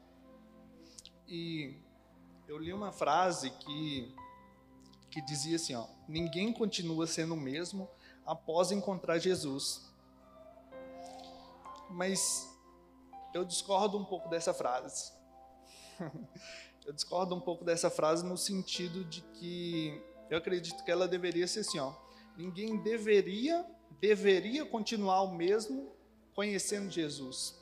E 1.27 1.77
eu 2.47 2.59
li 2.59 2.73
uma 2.73 2.93
frase 2.93 3.51
que, 3.51 4.15
que 5.11 5.21
dizia 5.21 5.57
assim: 5.57 5.75
ó, 5.75 5.87
ninguém 6.09 6.53
continua 6.53 7.07
sendo 7.07 7.35
o 7.35 7.37
mesmo 7.37 7.89
após 8.25 8.71
encontrar 8.71 9.19
Jesus. 9.19 9.93
Mas 11.91 12.49
eu 13.35 13.45
discordo 13.45 13.99
um 13.99 14.05
pouco 14.05 14.29
dessa 14.29 14.53
frase. 14.53 15.13
eu 16.87 16.93
discordo 16.93 17.35
um 17.35 17.41
pouco 17.41 17.65
dessa 17.65 17.91
frase 17.91 18.25
no 18.25 18.37
sentido 18.37 19.05
de 19.05 19.23
que 19.23 20.03
eu 20.31 20.39
acredito 20.39 20.85
que 20.85 20.91
ela 20.91 21.07
deveria 21.07 21.47
ser 21.47 21.61
assim, 21.61 21.79
ó. 21.79 21.93
Ninguém 22.37 22.77
deveria 22.83 23.65
deveria 24.01 24.67
continuar 24.67 25.23
o 25.23 25.35
mesmo 25.35 25.93
conhecendo 26.35 26.91
Jesus. 26.91 27.57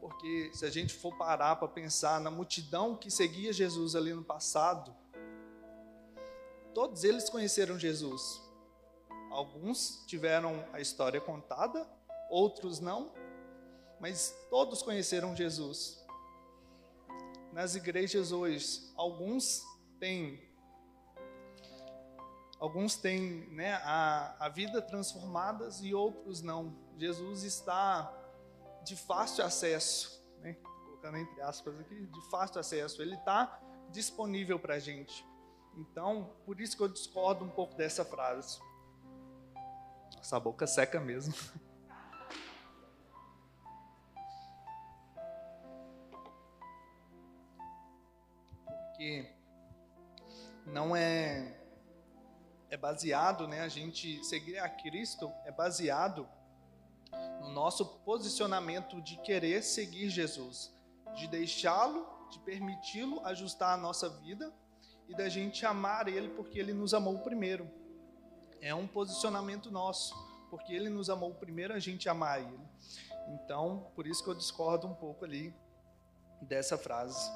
Porque 0.00 0.50
se 0.54 0.64
a 0.64 0.70
gente 0.70 0.94
for 0.94 1.16
parar 1.16 1.56
para 1.56 1.68
pensar 1.68 2.20
na 2.20 2.30
multidão 2.30 2.96
que 2.96 3.10
seguia 3.10 3.52
Jesus 3.52 3.96
ali 3.96 4.14
no 4.14 4.24
passado, 4.24 4.94
todos 6.72 7.02
eles 7.02 7.28
conheceram 7.28 7.78
Jesus. 7.78 8.40
Alguns 9.30 10.04
tiveram 10.06 10.64
a 10.72 10.80
história 10.80 11.20
contada, 11.20 11.86
outros 12.28 12.80
não, 12.80 13.12
mas 14.00 14.34
todos 14.50 14.82
conheceram 14.82 15.34
Jesus. 15.34 16.04
Nas 17.52 17.74
igrejas 17.74 18.30
hoje, 18.32 18.92
alguns 18.96 19.62
têm 19.98 20.46
alguns 22.58 22.96
têm 22.96 23.48
né, 23.50 23.74
a, 23.84 24.46
a 24.46 24.48
vida 24.48 24.82
transformadas 24.82 25.80
e 25.80 25.94
outros 25.94 26.42
não. 26.42 26.76
Jesus 26.96 27.44
está 27.44 28.12
de 28.82 28.96
fácil 28.96 29.44
acesso, 29.44 30.22
né? 30.40 30.54
colocando 30.54 31.18
entre 31.18 31.40
aspas 31.42 31.78
aqui, 31.80 32.06
de 32.06 32.30
fácil 32.30 32.60
acesso. 32.60 33.00
Ele 33.00 33.14
está 33.14 33.60
disponível 33.90 34.58
para 34.58 34.74
a 34.74 34.78
gente. 34.78 35.24
Então, 35.76 36.32
por 36.44 36.60
isso 36.60 36.76
que 36.76 36.82
eu 36.82 36.88
discordo 36.88 37.44
um 37.44 37.50
pouco 37.50 37.74
dessa 37.76 38.04
frase. 38.04 38.60
Essa 40.20 40.40
boca 40.40 40.66
seca 40.66 40.98
mesmo. 40.98 41.34
não 50.78 50.94
é 50.94 51.56
é 52.70 52.76
baseado, 52.76 53.48
né, 53.48 53.62
a 53.62 53.68
gente 53.68 54.22
seguir 54.24 54.58
a 54.58 54.68
Cristo 54.68 55.32
é 55.44 55.50
baseado 55.50 56.28
no 57.40 57.48
nosso 57.48 57.84
posicionamento 58.04 59.00
de 59.02 59.16
querer 59.22 59.62
seguir 59.62 60.08
Jesus, 60.08 60.72
de 61.16 61.26
deixá-lo, 61.26 62.06
de 62.30 62.38
permiti-lo 62.40 63.26
ajustar 63.26 63.72
a 63.72 63.76
nossa 63.76 64.08
vida 64.08 64.52
e 65.08 65.16
da 65.16 65.28
gente 65.28 65.66
amar 65.66 66.06
ele 66.06 66.28
porque 66.28 66.60
ele 66.60 66.74
nos 66.74 66.94
amou 66.94 67.18
primeiro. 67.20 67.68
É 68.60 68.72
um 68.72 68.86
posicionamento 68.86 69.72
nosso, 69.72 70.14
porque 70.50 70.72
ele 70.72 70.90
nos 70.90 71.10
amou 71.10 71.34
primeiro, 71.34 71.74
a 71.74 71.80
gente 71.80 72.08
amar 72.08 72.40
ele. 72.40 72.68
Então, 73.30 73.90
por 73.96 74.06
isso 74.06 74.22
que 74.22 74.30
eu 74.30 74.34
discordo 74.34 74.86
um 74.86 74.94
pouco 74.94 75.24
ali 75.24 75.52
dessa 76.42 76.78
frase. 76.78 77.32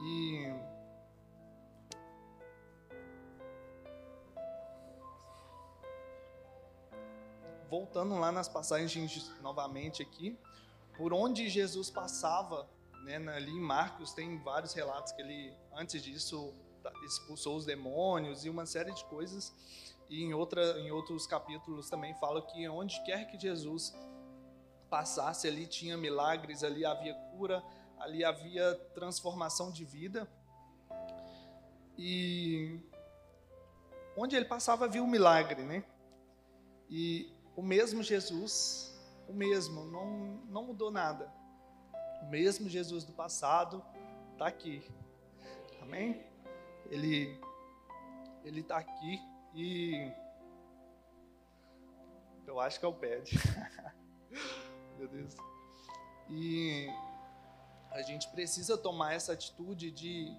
E 0.00 0.77
voltando 7.68 8.18
lá 8.18 8.32
nas 8.32 8.48
passagens 8.48 9.30
novamente 9.40 10.02
aqui, 10.02 10.38
por 10.96 11.12
onde 11.12 11.48
Jesus 11.48 11.90
passava, 11.90 12.68
né, 13.04 13.16
ali 13.32 13.52
em 13.52 13.60
Marcos 13.60 14.12
tem 14.12 14.38
vários 14.42 14.72
relatos 14.72 15.12
que 15.12 15.22
ele, 15.22 15.54
antes 15.72 16.02
disso, 16.02 16.52
tá, 16.82 16.92
expulsou 17.04 17.56
os 17.56 17.64
demônios 17.64 18.44
e 18.44 18.50
uma 18.50 18.66
série 18.66 18.92
de 18.92 19.04
coisas. 19.04 19.52
E 20.08 20.22
em, 20.22 20.34
outra, 20.34 20.78
em 20.80 20.90
outros 20.90 21.26
capítulos 21.26 21.88
também 21.88 22.14
fala 22.14 22.42
que 22.42 22.68
onde 22.68 23.02
quer 23.04 23.30
que 23.30 23.38
Jesus 23.38 23.94
passasse, 24.88 25.46
ali 25.46 25.66
tinha 25.66 25.96
milagres, 25.96 26.64
ali 26.64 26.84
havia 26.84 27.14
cura, 27.14 27.62
ali 27.98 28.24
havia 28.24 28.74
transformação 28.94 29.70
de 29.70 29.84
vida. 29.84 30.26
E 31.96 32.80
onde 34.16 34.34
ele 34.34 34.46
passava 34.46 34.86
havia 34.86 35.02
um 35.02 35.06
milagre, 35.06 35.62
né? 35.62 35.84
E 36.88 37.30
o 37.58 37.62
mesmo 37.62 38.04
Jesus, 38.04 38.96
o 39.26 39.32
mesmo, 39.32 39.84
não, 39.86 40.40
não 40.48 40.62
mudou 40.66 40.92
nada. 40.92 41.28
O 42.22 42.26
mesmo 42.26 42.68
Jesus 42.68 43.02
do 43.02 43.12
passado 43.12 43.84
está 44.32 44.46
aqui. 44.46 44.80
Amém? 45.82 46.24
Ele 46.88 47.36
ele 48.44 48.60
está 48.60 48.78
aqui 48.78 49.20
e 49.52 50.08
eu 52.46 52.60
acho 52.60 52.78
que 52.78 52.84
é 52.84 52.88
o 52.88 52.94
pede. 52.94 53.36
Meu 54.96 55.08
Deus. 55.08 55.34
E 56.30 56.86
a 57.90 58.02
gente 58.02 58.28
precisa 58.28 58.78
tomar 58.78 59.14
essa 59.14 59.32
atitude 59.32 59.90
de 59.90 60.32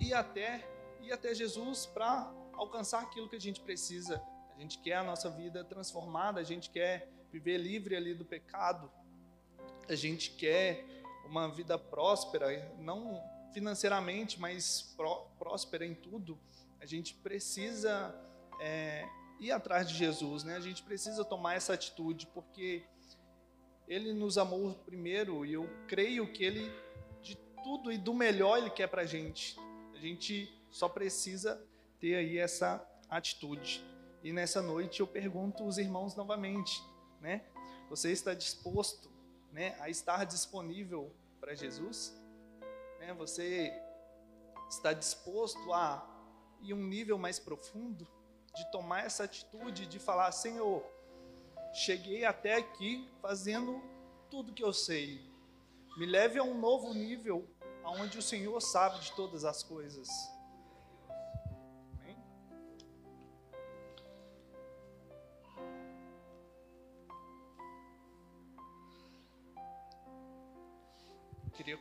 ir 0.00 0.14
até 0.14 0.66
ir 1.02 1.12
até 1.12 1.34
Jesus 1.34 1.84
para 1.84 2.32
alcançar 2.54 3.02
aquilo 3.02 3.28
que 3.28 3.36
a 3.36 3.40
gente 3.40 3.60
precisa 3.60 4.22
gente 4.62 4.78
quer 4.78 4.94
a 4.94 5.02
nossa 5.02 5.28
vida 5.28 5.64
transformada, 5.64 6.40
a 6.40 6.44
gente 6.44 6.70
quer 6.70 7.08
viver 7.32 7.58
livre 7.58 7.96
ali 7.96 8.14
do 8.14 8.24
pecado, 8.24 8.90
a 9.88 9.94
gente 9.94 10.30
quer 10.30 10.86
uma 11.26 11.48
vida 11.48 11.76
próspera, 11.76 12.72
não 12.78 13.20
financeiramente, 13.52 14.40
mas 14.40 14.94
pró 14.96 15.30
próspera 15.38 15.84
em 15.84 15.94
tudo. 15.94 16.38
A 16.80 16.86
gente 16.86 17.14
precisa 17.14 18.14
é, 18.60 19.04
ir 19.40 19.50
atrás 19.50 19.88
de 19.88 19.94
Jesus, 19.94 20.44
né? 20.44 20.56
A 20.56 20.60
gente 20.60 20.82
precisa 20.82 21.24
tomar 21.24 21.54
essa 21.54 21.74
atitude, 21.74 22.26
porque 22.28 22.84
Ele 23.88 24.12
nos 24.12 24.38
amou 24.38 24.74
primeiro 24.74 25.44
e 25.44 25.52
eu 25.52 25.68
creio 25.88 26.32
que 26.32 26.44
Ele, 26.44 26.70
de 27.20 27.36
tudo 27.64 27.90
e 27.90 27.98
do 27.98 28.14
melhor, 28.14 28.58
Ele 28.58 28.70
quer 28.70 28.86
para 28.86 29.02
a 29.02 29.06
gente. 29.06 29.58
A 29.92 29.98
gente 29.98 30.56
só 30.70 30.88
precisa 30.88 31.60
ter 31.98 32.14
aí 32.14 32.38
essa 32.38 32.84
atitude. 33.08 33.91
E 34.22 34.32
nessa 34.32 34.62
noite 34.62 35.00
eu 35.00 35.06
pergunto 35.06 35.64
os 35.64 35.78
irmãos 35.78 36.14
novamente, 36.14 36.82
né? 37.20 37.44
Você 37.88 38.12
está 38.12 38.32
disposto, 38.32 39.10
né, 39.50 39.76
a 39.80 39.90
estar 39.90 40.24
disponível 40.24 41.12
para 41.40 41.54
Jesus? 41.54 42.14
Né? 43.00 43.12
Você 43.14 43.72
está 44.70 44.92
disposto 44.92 45.72
a 45.72 46.08
ir 46.62 46.72
um 46.72 46.86
nível 46.86 47.18
mais 47.18 47.38
profundo, 47.38 48.06
de 48.54 48.70
tomar 48.70 49.04
essa 49.04 49.24
atitude 49.24 49.86
de 49.86 49.98
falar, 49.98 50.30
Senhor, 50.30 50.84
cheguei 51.72 52.24
até 52.24 52.56
aqui 52.56 53.08
fazendo 53.20 53.82
tudo 54.30 54.52
que 54.52 54.62
eu 54.62 54.72
sei. 54.72 55.20
Me 55.96 56.06
leve 56.06 56.38
a 56.38 56.42
um 56.42 56.58
novo 56.58 56.94
nível, 56.94 57.48
aonde 57.82 58.18
o 58.18 58.22
Senhor 58.22 58.60
sabe 58.60 59.00
de 59.00 59.12
todas 59.12 59.44
as 59.44 59.62
coisas. 59.62 60.08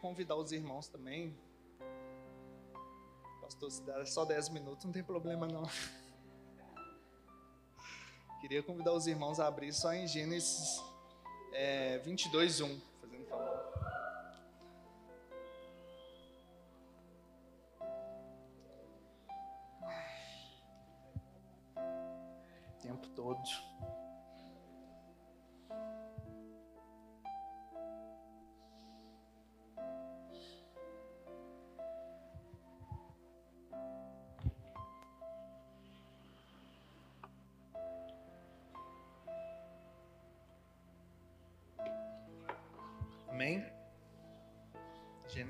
Convidar 0.02 0.36
os 0.36 0.52
irmãos 0.52 0.88
também. 0.88 1.38
Pastor, 3.40 3.72
se 3.72 3.84
der 3.84 4.06
só 4.08 4.26
10 4.26 4.50
minutos, 4.50 4.84
não 4.84 4.92
tem 4.92 5.04
problema 5.04 5.48
não. 5.48 5.64
Queria 8.42 8.64
convidar 8.64 8.94
os 8.94 9.06
irmãos 9.06 9.40
a 9.40 9.46
abrir 9.48 9.72
só 9.72 9.94
em 9.94 10.08
Gênesis 10.08 10.84
é, 11.54 12.00
22, 12.00 12.62
1, 12.62 12.82
fazendo 13.00 13.26
favor. 13.28 13.62
O 22.68 22.74
tempo 22.82 23.08
todo. 23.10 23.40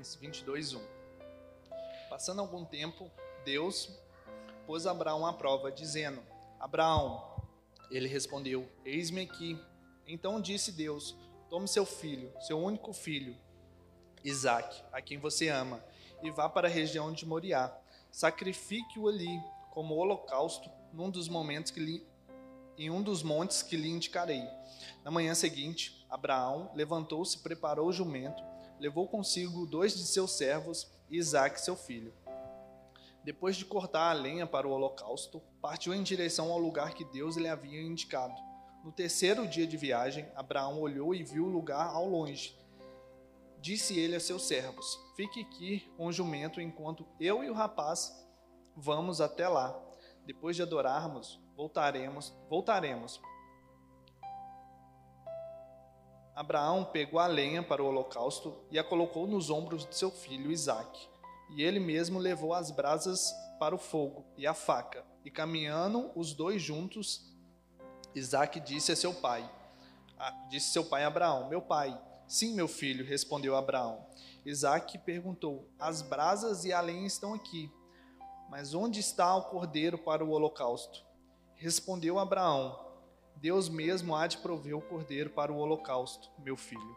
Gênesis 0.02 0.14
22, 0.16 0.74
1. 0.74 0.80
Passando 2.10 2.40
algum 2.40 2.64
tempo, 2.64 3.08
Deus 3.44 3.88
pôs 4.66 4.84
Abraão 4.84 5.24
à 5.24 5.32
prova, 5.32 5.70
dizendo: 5.70 6.20
Abraão, 6.58 7.40
ele 7.88 8.08
respondeu: 8.08 8.68
Eis-me 8.84 9.20
aqui. 9.20 9.56
Então 10.04 10.40
disse 10.40 10.72
Deus: 10.72 11.16
Tome 11.48 11.68
seu 11.68 11.86
filho, 11.86 12.32
seu 12.40 12.58
único 12.58 12.92
filho, 12.92 13.36
Isaque, 14.24 14.82
a 14.92 15.00
quem 15.00 15.18
você 15.18 15.48
ama, 15.48 15.82
e 16.20 16.32
vá 16.32 16.48
para 16.48 16.66
a 16.66 16.70
região 16.70 17.12
de 17.12 17.24
Moriá. 17.24 17.72
Sacrifique-o 18.10 19.06
ali 19.08 19.40
como 19.70 19.94
holocausto 19.94 20.68
num 20.92 21.10
dos 21.10 21.28
momentos 21.28 21.70
que 21.70 21.78
lhe, 21.78 22.04
em 22.76 22.90
um 22.90 23.00
dos 23.00 23.22
montes 23.22 23.62
que 23.62 23.76
lhe 23.76 23.88
indicarei. 23.88 24.42
Na 25.04 25.12
manhã 25.12 25.32
seguinte, 25.32 26.04
Abraão 26.10 26.72
levantou-se, 26.74 27.38
preparou 27.38 27.86
o 27.86 27.92
jumento, 27.92 28.42
levou 28.82 29.06
consigo 29.06 29.64
dois 29.64 29.96
de 29.96 30.04
seus 30.04 30.32
servos 30.32 30.90
e 31.08 31.16
Isaque, 31.16 31.60
seu 31.60 31.76
filho. 31.76 32.12
Depois 33.22 33.54
de 33.54 33.64
cortar 33.64 34.10
a 34.10 34.12
lenha 34.12 34.44
para 34.44 34.66
o 34.66 34.72
holocausto, 34.72 35.40
partiu 35.60 35.94
em 35.94 36.02
direção 36.02 36.50
ao 36.50 36.58
lugar 36.58 36.92
que 36.92 37.04
Deus 37.04 37.36
lhe 37.36 37.46
havia 37.46 37.80
indicado. 37.80 38.34
No 38.82 38.90
terceiro 38.90 39.46
dia 39.46 39.68
de 39.68 39.76
viagem, 39.76 40.28
Abraão 40.34 40.80
olhou 40.80 41.14
e 41.14 41.22
viu 41.22 41.44
o 41.44 41.48
lugar 41.48 41.94
ao 41.94 42.08
longe. 42.08 42.58
Disse 43.60 43.96
ele 43.96 44.16
a 44.16 44.20
seus 44.20 44.48
servos: 44.48 44.98
Fique 45.14 45.42
aqui 45.42 45.88
com 45.96 46.06
o 46.06 46.12
jumento 46.12 46.60
enquanto 46.60 47.06
eu 47.20 47.44
e 47.44 47.50
o 47.50 47.54
rapaz 47.54 48.12
vamos 48.76 49.20
até 49.20 49.46
lá. 49.46 49.80
Depois 50.26 50.56
de 50.56 50.62
adorarmos, 50.62 51.40
voltaremos, 51.54 52.34
voltaremos. 52.50 53.20
Abraão 56.34 56.84
pegou 56.84 57.20
a 57.20 57.26
lenha 57.26 57.62
para 57.62 57.82
o 57.82 57.86
holocausto 57.86 58.56
e 58.70 58.78
a 58.78 58.84
colocou 58.84 59.26
nos 59.26 59.50
ombros 59.50 59.86
de 59.86 59.94
seu 59.94 60.10
filho 60.10 60.50
Isaque. 60.50 61.08
E 61.50 61.62
ele 61.62 61.78
mesmo 61.78 62.18
levou 62.18 62.54
as 62.54 62.70
brasas 62.70 63.34
para 63.58 63.74
o 63.74 63.78
fogo 63.78 64.24
e 64.36 64.46
a 64.46 64.54
faca. 64.54 65.04
E 65.24 65.30
caminhando 65.30 66.10
os 66.16 66.32
dois 66.32 66.62
juntos, 66.62 67.30
Isaac 68.14 68.58
disse 68.60 68.92
a 68.92 68.96
seu 68.96 69.12
pai, 69.12 69.48
disse 70.48 70.72
seu 70.72 70.84
pai 70.84 71.04
Abraão, 71.04 71.48
meu 71.48 71.60
pai. 71.60 71.98
Sim, 72.26 72.54
meu 72.54 72.66
filho, 72.66 73.04
respondeu 73.04 73.54
Abraão. 73.54 74.06
Isaac 74.44 74.96
perguntou, 74.98 75.68
as 75.78 76.00
brasas 76.00 76.64
e 76.64 76.72
a 76.72 76.80
lenha 76.80 77.06
estão 77.06 77.34
aqui, 77.34 77.70
mas 78.48 78.74
onde 78.74 79.00
está 79.00 79.34
o 79.36 79.44
cordeiro 79.44 79.98
para 79.98 80.24
o 80.24 80.30
holocausto? 80.30 81.04
Respondeu 81.54 82.18
Abraão, 82.18 82.91
Deus 83.42 83.68
mesmo 83.68 84.16
há 84.16 84.26
de 84.26 84.38
prover 84.38 84.74
o 84.74 84.80
cordeiro 84.80 85.28
para 85.28 85.52
o 85.52 85.58
holocausto, 85.58 86.30
meu 86.38 86.56
filho. 86.56 86.96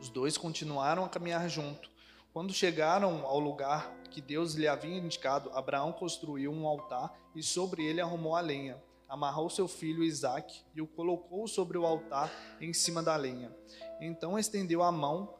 Os 0.00 0.08
dois 0.08 0.36
continuaram 0.36 1.04
a 1.04 1.08
caminhar 1.08 1.48
junto. 1.48 1.88
Quando 2.32 2.52
chegaram 2.52 3.24
ao 3.24 3.38
lugar 3.38 3.94
que 4.10 4.20
Deus 4.20 4.54
lhe 4.54 4.66
havia 4.66 4.98
indicado, 4.98 5.50
Abraão 5.50 5.92
construiu 5.92 6.50
um 6.50 6.66
altar 6.66 7.16
e 7.36 7.42
sobre 7.44 7.84
ele 7.84 8.00
arrumou 8.00 8.34
a 8.34 8.40
lenha 8.40 8.82
amarrou 9.14 9.48
seu 9.48 9.68
filho 9.68 10.02
Isaque 10.02 10.62
e 10.74 10.82
o 10.82 10.88
colocou 10.88 11.46
sobre 11.46 11.78
o 11.78 11.86
altar 11.86 12.32
em 12.60 12.72
cima 12.72 13.00
da 13.00 13.14
lenha. 13.14 13.54
Então 14.00 14.36
estendeu 14.36 14.82
a 14.82 14.90
mão 14.90 15.32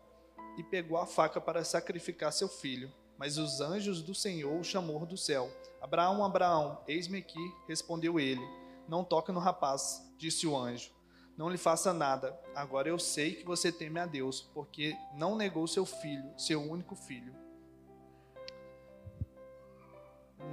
e 0.57 0.63
pegou 0.63 0.97
a 0.97 1.07
faca 1.07 1.41
para 1.41 1.65
sacrificar 1.65 2.33
seu 2.33 2.49
filho. 2.49 2.93
Mas 3.19 3.37
os 3.37 3.61
anjos 3.61 4.01
do 4.01 4.15
Senhor 4.15 4.59
o 4.59 4.63
chamou 4.63 5.05
do 5.05 5.17
céu. 5.17 5.51
Abraão, 5.81 6.25
Abraão, 6.25 6.79
eis-me 6.87 7.19
aqui, 7.19 7.53
respondeu 7.67 8.21
ele. 8.21 8.43
Não 8.89 9.05
toque 9.05 9.33
no 9.33 9.41
rapaz, 9.41 10.11
disse 10.17 10.47
o 10.47 10.57
anjo. 10.57 10.93
Não 11.37 11.49
lhe 11.49 11.59
faça 11.59 11.93
nada. 11.93 12.39
Agora 12.55 12.89
eu 12.89 12.99
sei 12.99 13.35
que 13.35 13.45
você 13.45 13.73
teme 13.73 13.99
a 13.99 14.07
Deus, 14.07 14.41
porque 14.41 14.97
não 15.15 15.35
negou 15.35 15.67
seu 15.67 15.85
filho, 15.85 16.33
seu 16.39 16.61
único 16.61 16.95
filho. 16.95 17.35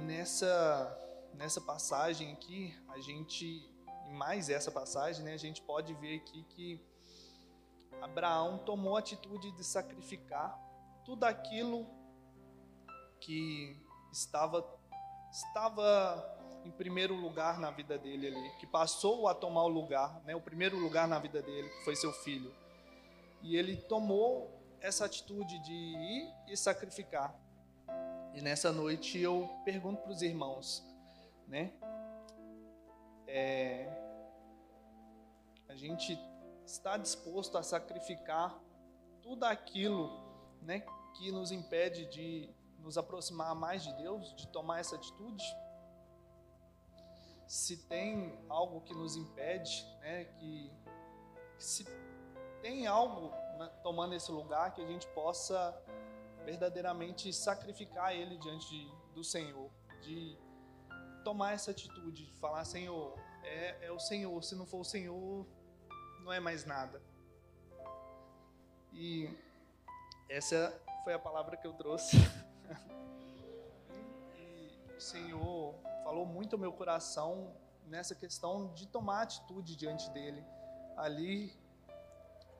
Nessa 0.06 0.98
nessa 1.34 1.60
passagem 1.60 2.32
aqui, 2.32 2.76
a 2.88 3.00
gente, 3.00 3.68
mais 4.10 4.48
essa 4.48 4.70
passagem, 4.70 5.24
né, 5.24 5.32
a 5.32 5.38
gente 5.38 5.62
pode 5.62 5.94
ver 5.94 6.16
aqui 6.16 6.44
que 6.44 6.80
Abraão 8.00 8.58
tomou 8.58 8.96
a 8.96 8.98
atitude 8.98 9.52
de 9.52 9.64
sacrificar 9.64 10.58
tudo 11.04 11.24
aquilo 11.24 11.86
que 13.20 13.76
estava 14.12 14.64
estava 15.30 16.41
em 16.64 16.70
primeiro 16.70 17.14
lugar 17.14 17.58
na 17.58 17.70
vida 17.70 17.98
dele 17.98 18.28
ali, 18.28 18.50
que 18.58 18.66
passou 18.66 19.28
a 19.28 19.34
tomar 19.34 19.64
o 19.64 19.68
lugar, 19.68 20.20
né, 20.24 20.34
o 20.34 20.40
primeiro 20.40 20.78
lugar 20.78 21.08
na 21.08 21.18
vida 21.18 21.42
dele, 21.42 21.68
que 21.68 21.84
foi 21.84 21.96
seu 21.96 22.12
filho. 22.12 22.54
E 23.42 23.56
ele 23.56 23.76
tomou 23.76 24.50
essa 24.80 25.04
atitude 25.04 25.58
de 25.60 25.72
ir 25.72 26.32
e 26.48 26.56
sacrificar. 26.56 27.34
E 28.34 28.40
nessa 28.40 28.72
noite 28.72 29.18
eu 29.18 29.48
pergunto 29.64 30.02
para 30.02 30.12
os 30.12 30.22
irmãos: 30.22 30.82
né? 31.46 31.72
É, 33.26 33.88
a 35.68 35.74
gente 35.74 36.18
está 36.64 36.96
disposto 36.96 37.56
a 37.58 37.62
sacrificar 37.62 38.58
tudo 39.22 39.44
aquilo, 39.44 40.10
né, 40.60 40.84
que 41.14 41.30
nos 41.30 41.50
impede 41.50 42.06
de 42.06 42.50
nos 42.78 42.98
aproximar 42.98 43.54
mais 43.54 43.82
de 43.82 43.92
Deus, 43.94 44.34
de 44.34 44.46
tomar 44.48 44.80
essa 44.80 44.96
atitude? 44.96 45.44
Se 47.52 47.76
tem 47.76 48.42
algo 48.48 48.80
que 48.80 48.94
nos 48.94 49.14
impede, 49.14 49.86
né, 50.00 50.24
que 50.24 50.72
se 51.58 51.86
tem 52.62 52.86
algo 52.86 53.28
né, 53.58 53.70
tomando 53.82 54.14
esse 54.14 54.32
lugar 54.32 54.72
que 54.72 54.80
a 54.80 54.86
gente 54.86 55.06
possa 55.08 55.78
verdadeiramente 56.46 57.30
sacrificar 57.30 58.16
ele 58.16 58.38
diante 58.38 58.90
do 59.14 59.22
Senhor, 59.22 59.70
de 60.00 60.34
tomar 61.22 61.52
essa 61.52 61.72
atitude 61.72 62.24
de 62.24 62.32
falar, 62.40 62.64
Senhor, 62.64 63.18
é, 63.42 63.84
é 63.84 63.92
o 63.92 63.98
Senhor, 63.98 64.42
se 64.42 64.54
não 64.54 64.64
for 64.64 64.80
o 64.80 64.84
Senhor, 64.84 65.46
não 66.20 66.32
é 66.32 66.40
mais 66.40 66.64
nada. 66.64 67.02
E 68.94 69.28
essa 70.26 70.74
foi 71.04 71.12
a 71.12 71.18
palavra 71.18 71.58
que 71.58 71.66
eu 71.66 71.74
trouxe. 71.74 72.16
e 74.38 74.94
o 74.96 74.98
Senhor 74.98 75.91
falou 76.04 76.26
muito 76.26 76.54
ao 76.54 76.60
meu 76.60 76.72
coração 76.72 77.54
nessa 77.86 78.14
questão 78.14 78.72
de 78.74 78.86
tomar 78.86 79.22
atitude 79.22 79.76
diante 79.76 80.10
dele. 80.10 80.44
Ali, 80.96 81.52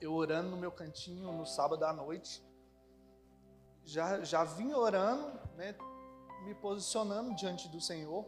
eu 0.00 0.12
orando 0.12 0.50
no 0.50 0.56
meu 0.56 0.72
cantinho 0.72 1.32
no 1.32 1.46
sábado 1.46 1.84
à 1.84 1.92
noite, 1.92 2.42
já, 3.84 4.22
já 4.22 4.44
vim 4.44 4.72
orando, 4.72 5.38
né, 5.56 5.74
me 6.44 6.54
posicionando 6.54 7.34
diante 7.34 7.68
do 7.68 7.80
Senhor 7.80 8.24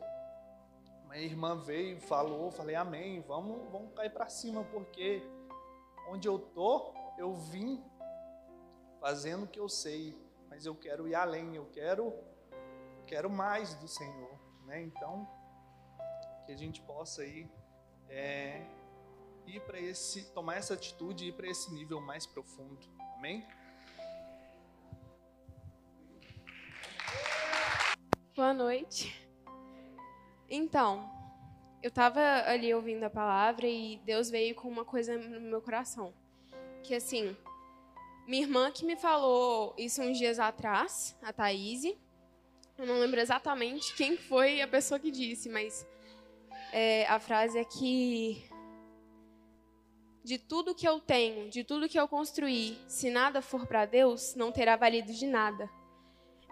minha 1.15 1.27
irmã 1.27 1.55
veio, 1.55 2.01
falou, 2.01 2.51
falei 2.51 2.75
amém, 2.75 3.21
vamos, 3.21 3.71
vamos 3.71 3.95
cair 3.95 4.11
para 4.11 4.29
cima, 4.29 4.65
porque 4.65 5.23
onde 6.11 6.27
eu 6.27 6.41
tô, 6.41 6.93
eu 7.17 7.35
vim 7.37 7.81
fazendo 9.01 9.45
o 9.45 9.47
que 9.47 9.61
eu 9.61 9.69
sei, 9.69 10.19
mas 10.49 10.67
eu 10.67 10.75
quero 10.75 11.07
ir 11.07 11.15
além, 11.15 11.55
eu 11.55 11.67
quero, 11.67 12.13
quero 13.07 13.31
mais 13.31 13.75
do 13.75 13.87
Senhor, 13.87 14.34
né? 14.65 14.83
Então, 14.83 15.29
que 16.47 16.53
a 16.53 16.57
gente 16.57 16.81
possa 16.83 17.25
ir, 17.25 17.49
é, 18.09 18.67
ir 19.47 19.61
para 19.61 19.81
esse, 19.81 20.25
tomar 20.33 20.57
essa 20.57 20.75
atitude 20.75 21.25
e 21.25 21.29
ir 21.29 21.33
para 21.33 21.49
esse 21.49 21.73
nível 21.73 22.01
mais 22.01 22.27
profundo, 22.27 22.87
amém? 23.17 23.47
Boa 28.35 28.53
noite. 28.53 29.25
Então, 30.51 31.09
eu 31.83 31.89
estava 31.89 32.21
ali 32.47 32.73
ouvindo 32.75 33.05
a 33.05 33.11
palavra 33.11 33.67
e 33.67 33.99
Deus 34.05 34.29
veio 34.31 34.55
com 34.55 34.69
uma 34.69 34.85
coisa 34.85 35.17
no 35.17 35.41
meu 35.41 35.63
coração. 35.63 36.13
Que 36.83 36.95
assim, 36.95 37.37
minha 38.27 38.43
irmã 38.43 38.71
que 38.71 38.85
me 38.85 38.97
falou 38.97 39.75
isso 39.77 40.03
uns 40.03 40.19
dias 40.19 40.39
atrás, 40.39 41.17
a 41.23 41.33
Thaís. 41.33 41.97
Eu 42.77 42.87
não 42.87 42.99
lembro 42.99 43.21
exatamente 43.21 43.95
quem 43.95 44.17
foi 44.17 44.61
a 44.61 44.69
pessoa 44.69 44.99
que 44.99 45.11
disse, 45.11 45.49
mas 45.49 45.87
é, 46.73 47.07
a 47.07 47.21
frase 47.21 47.59
é 47.59 47.65
que 47.65 48.45
de 50.25 50.39
tudo 50.39 50.75
que 50.75 50.89
eu 50.89 50.99
tenho, 50.99 51.51
de 51.51 51.63
tudo 51.63 51.89
que 51.89 52.01
eu 52.01 52.09
construí, 52.09 52.79
se 52.89 53.11
nada 53.11 53.43
for 53.43 53.67
para 53.67 53.85
Deus, 53.85 54.35
não 54.35 54.51
terá 54.51 54.75
valido 54.75 55.13
de 55.13 55.27
nada. 55.27 55.71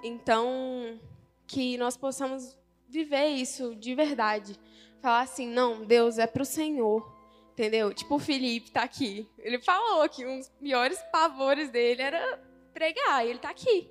Então, 0.05 1.01
que 1.47 1.77
nós 1.79 1.97
possamos 1.97 2.57
viver 2.89 3.29
isso 3.29 3.75
de 3.75 3.95
verdade. 3.95 4.59
Falar 5.01 5.23
assim, 5.23 5.47
não, 5.47 5.85
Deus 5.85 6.19
é 6.19 6.27
para 6.27 6.43
o 6.43 6.47
Senhor. 6.47 7.11
Entendeu? 7.53 7.93
Tipo, 7.93 8.17
o 8.17 8.19
Felipe 8.19 8.71
tá 8.71 8.83
aqui. 8.83 9.29
Ele 9.39 9.61
falou 9.61 10.09
que 10.09 10.27
um 10.27 10.39
dos 10.39 10.49
piores 10.49 10.99
pavores 11.11 11.71
dele 11.71 12.03
era 12.03 12.39
pregar, 12.73 13.27
e 13.27 13.31
ele 13.31 13.39
tá 13.39 13.51
aqui. 13.51 13.91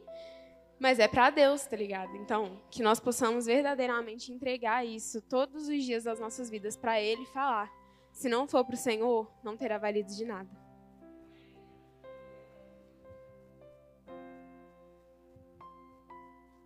Mas 0.82 0.98
é 0.98 1.08
para 1.08 1.30
Deus, 1.30 1.64
tá 1.64 1.78
ligado? 1.78 2.18
Então, 2.18 2.60
que 2.72 2.82
nós 2.82 3.00
possamos 3.00 3.46
verdadeiramente 3.46 4.32
entregar 4.34 4.84
isso 4.84 5.22
todos 5.22 5.68
os 5.68 5.84
dias 5.84 6.06
das 6.06 6.20
nossas 6.20 6.50
vidas 6.50 6.76
para 6.76 7.00
Ele 7.00 7.24
falar. 7.28 7.72
Se 8.12 8.28
não 8.28 8.48
for 8.48 8.66
para 8.66 8.74
o 8.74 8.78
Senhor, 8.78 9.32
não 9.44 9.56
terá 9.56 9.78
valido 9.78 10.12
de 10.12 10.26
nada. 10.26 10.50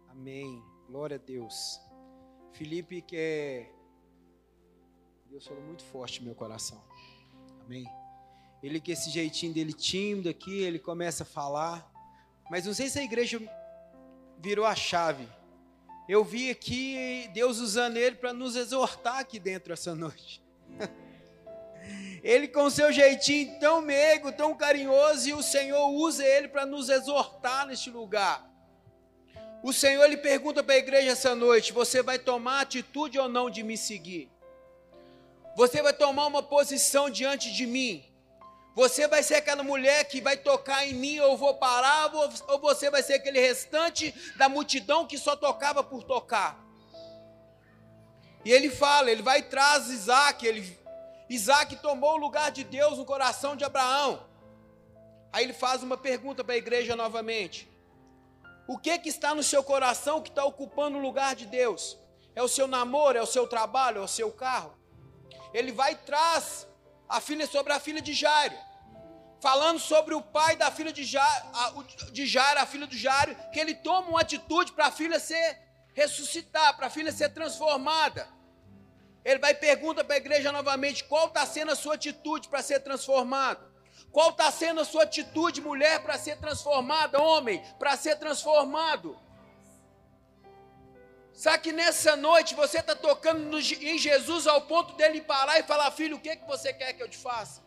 Amém. 0.08 0.64
Glória 0.88 1.18
a 1.18 1.20
Deus. 1.20 1.82
Felipe 2.54 3.02
quer. 3.02 3.70
Deus 5.30 5.46
falou 5.46 5.62
muito 5.62 5.84
forte 5.84 6.22
no 6.22 6.28
meu 6.28 6.36
coração. 6.36 6.82
Amém. 7.66 7.86
Ele 8.64 8.80
com 8.80 8.92
esse 8.92 9.10
jeitinho 9.10 9.54
dele 9.54 9.74
tímido 9.74 10.30
aqui, 10.30 10.62
ele 10.62 10.80
começa 10.80 11.24
a 11.24 11.26
falar. 11.26 11.92
Mas 12.50 12.66
não 12.66 12.74
sei 12.74 12.88
se 12.88 12.98
a 12.98 13.04
igreja 13.04 13.42
virou 14.46 14.64
a 14.64 14.76
chave. 14.76 15.28
Eu 16.08 16.24
vi 16.24 16.52
aqui 16.52 17.28
Deus 17.34 17.58
usando 17.58 17.98
ele 17.98 18.16
para 18.16 18.32
nos 18.32 18.56
exortar 18.56 19.18
aqui 19.18 19.40
dentro 19.40 19.74
essa 19.74 19.96
noite. 19.96 20.44
Ele 22.24 22.48
com 22.48 22.68
seu 22.72 22.92
jeitinho 22.92 23.60
tão 23.60 23.82
meigo, 23.82 24.32
tão 24.32 24.56
carinhoso, 24.56 25.30
e 25.30 25.34
o 25.34 25.44
Senhor 25.44 25.88
usa 25.90 26.26
ele 26.26 26.48
para 26.48 26.66
nos 26.66 26.90
exortar 26.90 27.68
neste 27.68 27.92
lugar. 27.92 28.44
O 29.62 29.72
Senhor 29.72 30.04
lhe 30.08 30.18
pergunta 30.18 30.64
para 30.64 30.74
a 30.74 30.80
igreja 30.80 31.12
essa 31.12 31.36
noite: 31.36 31.72
você 31.72 32.02
vai 32.02 32.18
tomar 32.18 32.62
atitude 32.62 33.20
ou 33.20 33.30
não 33.30 33.48
de 33.48 33.62
me 33.62 33.78
seguir? 33.78 34.32
Você 35.56 35.84
vai 35.84 35.94
tomar 35.94 36.26
uma 36.26 36.42
posição 36.42 37.12
diante 37.12 37.54
de 37.54 37.68
mim? 37.68 38.04
Você 38.76 39.08
vai 39.08 39.24
ser 39.24 39.36
aquela 39.36 39.64
mulher 39.64 40.04
que 40.04 40.20
vai 40.20 40.36
tocar 40.36 40.86
em 40.86 40.94
mim, 40.94 41.16
eu 41.16 41.38
vou 41.38 41.54
parar, 41.54 42.14
ou 42.14 42.60
você 42.60 42.90
vai 42.90 43.02
ser 43.02 43.14
aquele 43.14 43.40
restante 43.40 44.14
da 44.36 44.50
multidão 44.50 45.08
que 45.08 45.18
só 45.18 45.34
tocava 45.34 45.82
por 45.82 46.04
tocar. 46.04 46.60
E 48.44 48.52
ele 48.52 48.70
fala, 48.70 49.10
ele 49.10 49.22
vai 49.22 49.40
e 49.40 49.44
traz 49.44 49.90
Isaac, 49.90 50.46
ele, 50.46 50.78
Isaac 51.30 51.78
tomou 51.78 52.16
o 52.16 52.18
lugar 52.18 52.52
de 52.52 52.66
Deus 52.66 52.98
no 52.98 53.06
coração 53.06 53.56
de 53.56 53.64
Abraão. 53.64 54.28
Aí 55.32 55.46
ele 55.46 55.54
faz 55.54 55.82
uma 55.82 55.98
pergunta 55.98 56.44
para 56.44 56.56
a 56.56 56.58
igreja 56.58 56.98
novamente. 56.98 57.70
O 58.68 58.78
que 58.78 59.00
que 59.00 59.08
está 59.08 59.34
no 59.34 59.42
seu 59.42 59.64
coração 59.64 60.22
que 60.22 60.30
está 60.30 60.44
ocupando 60.44 60.98
o 60.98 61.02
lugar 61.02 61.34
de 61.34 61.46
Deus? 61.46 61.98
É 62.36 62.44
o 62.44 62.48
seu 62.50 62.68
namoro, 62.68 63.18
é 63.18 63.22
o 63.22 63.26
seu 63.26 63.48
trabalho, 63.48 64.00
é 64.00 64.04
o 64.04 64.08
seu 64.08 64.32
carro? 64.34 64.78
Ele 65.54 65.72
vai 65.72 65.94
e 65.94 65.96
traz 65.96 66.68
a 67.08 67.22
filha 67.22 67.48
sobre 67.48 67.74
a 67.74 67.80
filha 67.80 68.02
de 68.02 68.14
Jairo, 68.14 68.56
falando 69.40 69.80
sobre 69.80 70.14
o 70.14 70.22
pai 70.22 70.56
da 70.56 70.72
filha 70.72 70.92
de 70.92 71.04
Jairo, 71.04 71.46
a, 71.54 71.74
de 72.12 72.26
Jairo, 72.26 72.60
a 72.60 72.66
filha 72.66 72.88
do 72.88 72.98
Jairo, 72.98 73.36
que 73.52 73.60
ele 73.60 73.76
toma 73.76 74.10
uma 74.10 74.22
atitude 74.22 74.72
para 74.72 74.88
a 74.88 74.92
filha 74.92 75.20
ser 75.20 75.60
ressuscitar, 75.94 76.76
para 76.76 76.88
a 76.88 76.90
filha 76.90 77.12
ser 77.12 77.30
transformada. 77.30 78.28
Ele 79.24 79.40
vai 79.40 79.52
e 79.52 79.56
pergunta 79.56 80.04
para 80.04 80.16
a 80.16 80.18
igreja 80.18 80.52
novamente: 80.52 81.04
qual 81.04 81.28
está 81.28 81.46
sendo 81.46 81.72
a 81.72 81.76
sua 81.76 81.96
atitude 81.96 82.48
para 82.48 82.62
ser 82.62 82.82
transformado? 82.82 83.74
Qual 84.12 84.30
está 84.30 84.52
sendo 84.52 84.82
a 84.82 84.86
sua 84.86 85.04
atitude, 85.04 85.62
mulher, 85.62 86.02
para 86.04 86.18
ser 86.18 86.38
transformada, 86.38 87.22
homem, 87.22 87.62
para 87.80 87.98
ser 87.98 88.18
transformado? 88.18 89.20
Sabe 91.36 91.64
que 91.64 91.74
nessa 91.74 92.16
noite 92.16 92.56
você 92.56 92.80
está 92.80 92.96
tocando 92.96 93.42
no, 93.42 93.60
em 93.60 93.98
Jesus 93.98 94.48
ao 94.48 94.62
ponto 94.62 94.94
dele 94.96 95.20
parar 95.20 95.60
e 95.60 95.64
falar, 95.64 95.92
filho, 95.92 96.16
o 96.16 96.20
que, 96.20 96.34
que 96.34 96.48
você 96.48 96.72
quer 96.72 96.94
que 96.94 97.04
eu 97.04 97.10
te 97.10 97.18
faça? 97.18 97.62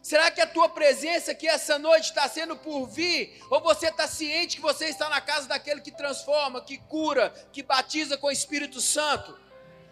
Será 0.00 0.30
que 0.30 0.40
a 0.40 0.46
tua 0.46 0.70
presença 0.70 1.32
aqui 1.32 1.46
essa 1.46 1.78
noite 1.78 2.06
está 2.06 2.26
sendo 2.26 2.56
por 2.56 2.86
vir? 2.86 3.44
Ou 3.50 3.60
você 3.60 3.88
está 3.88 4.08
ciente 4.08 4.56
que 4.56 4.62
você 4.62 4.86
está 4.86 5.10
na 5.10 5.20
casa 5.20 5.46
daquele 5.46 5.82
que 5.82 5.90
transforma, 5.90 6.62
que 6.62 6.78
cura, 6.78 7.28
que 7.52 7.62
batiza 7.62 8.16
com 8.16 8.28
o 8.28 8.32
Espírito 8.32 8.80
Santo? 8.80 9.38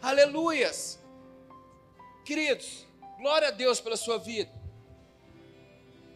Aleluias! 0.01 0.99
Queridos, 2.25 2.87
glória 3.19 3.49
a 3.49 3.51
Deus 3.51 3.79
pela 3.79 3.97
sua 3.97 4.19
vida. 4.19 4.51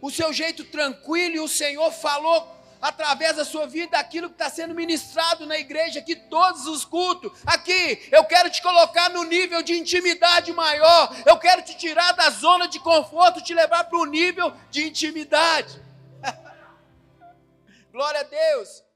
O 0.01 0.11
seu 0.11 0.33
jeito 0.33 0.65
tranquilo 0.65 1.35
e 1.37 1.41
o 1.41 1.49
Senhor 1.49 1.93
falou 1.93 2.49
através 2.81 3.37
da 3.37 3.45
sua 3.45 3.67
vida 3.67 3.99
aquilo 3.99 4.29
que 4.29 4.35
está 4.35 4.49
sendo 4.49 4.75
ministrado 4.75 5.47
na 5.47 5.59
igreja 5.59 6.01
aqui, 6.01 6.17
todos 6.17 6.67
os 6.67 6.85
cultos. 6.85 7.33
Aqui, 7.47 8.09
eu 8.11 8.25
quero 8.25 8.51
te 8.51 8.63
colocar 8.63 9.11
no 9.11 9.25
nível 9.25 9.63
de 9.63 9.75
intimidade 9.75 10.53
maior. 10.53 11.15
Eu 11.27 11.39
quero 11.39 11.63
te 11.63 11.77
tirar 11.77 12.13
da 12.13 12.31
zona 12.31 12.67
de 12.67 12.79
conforto, 12.81 13.43
te 13.43 13.55
levar 13.55 13.85
para 13.85 13.99
o 13.99 14.07
nível 14.07 14.53
de 14.71 14.89
intimidade. 14.89 15.81
Glória 17.93 18.21
a 18.21 18.25
Deus. 18.25 18.90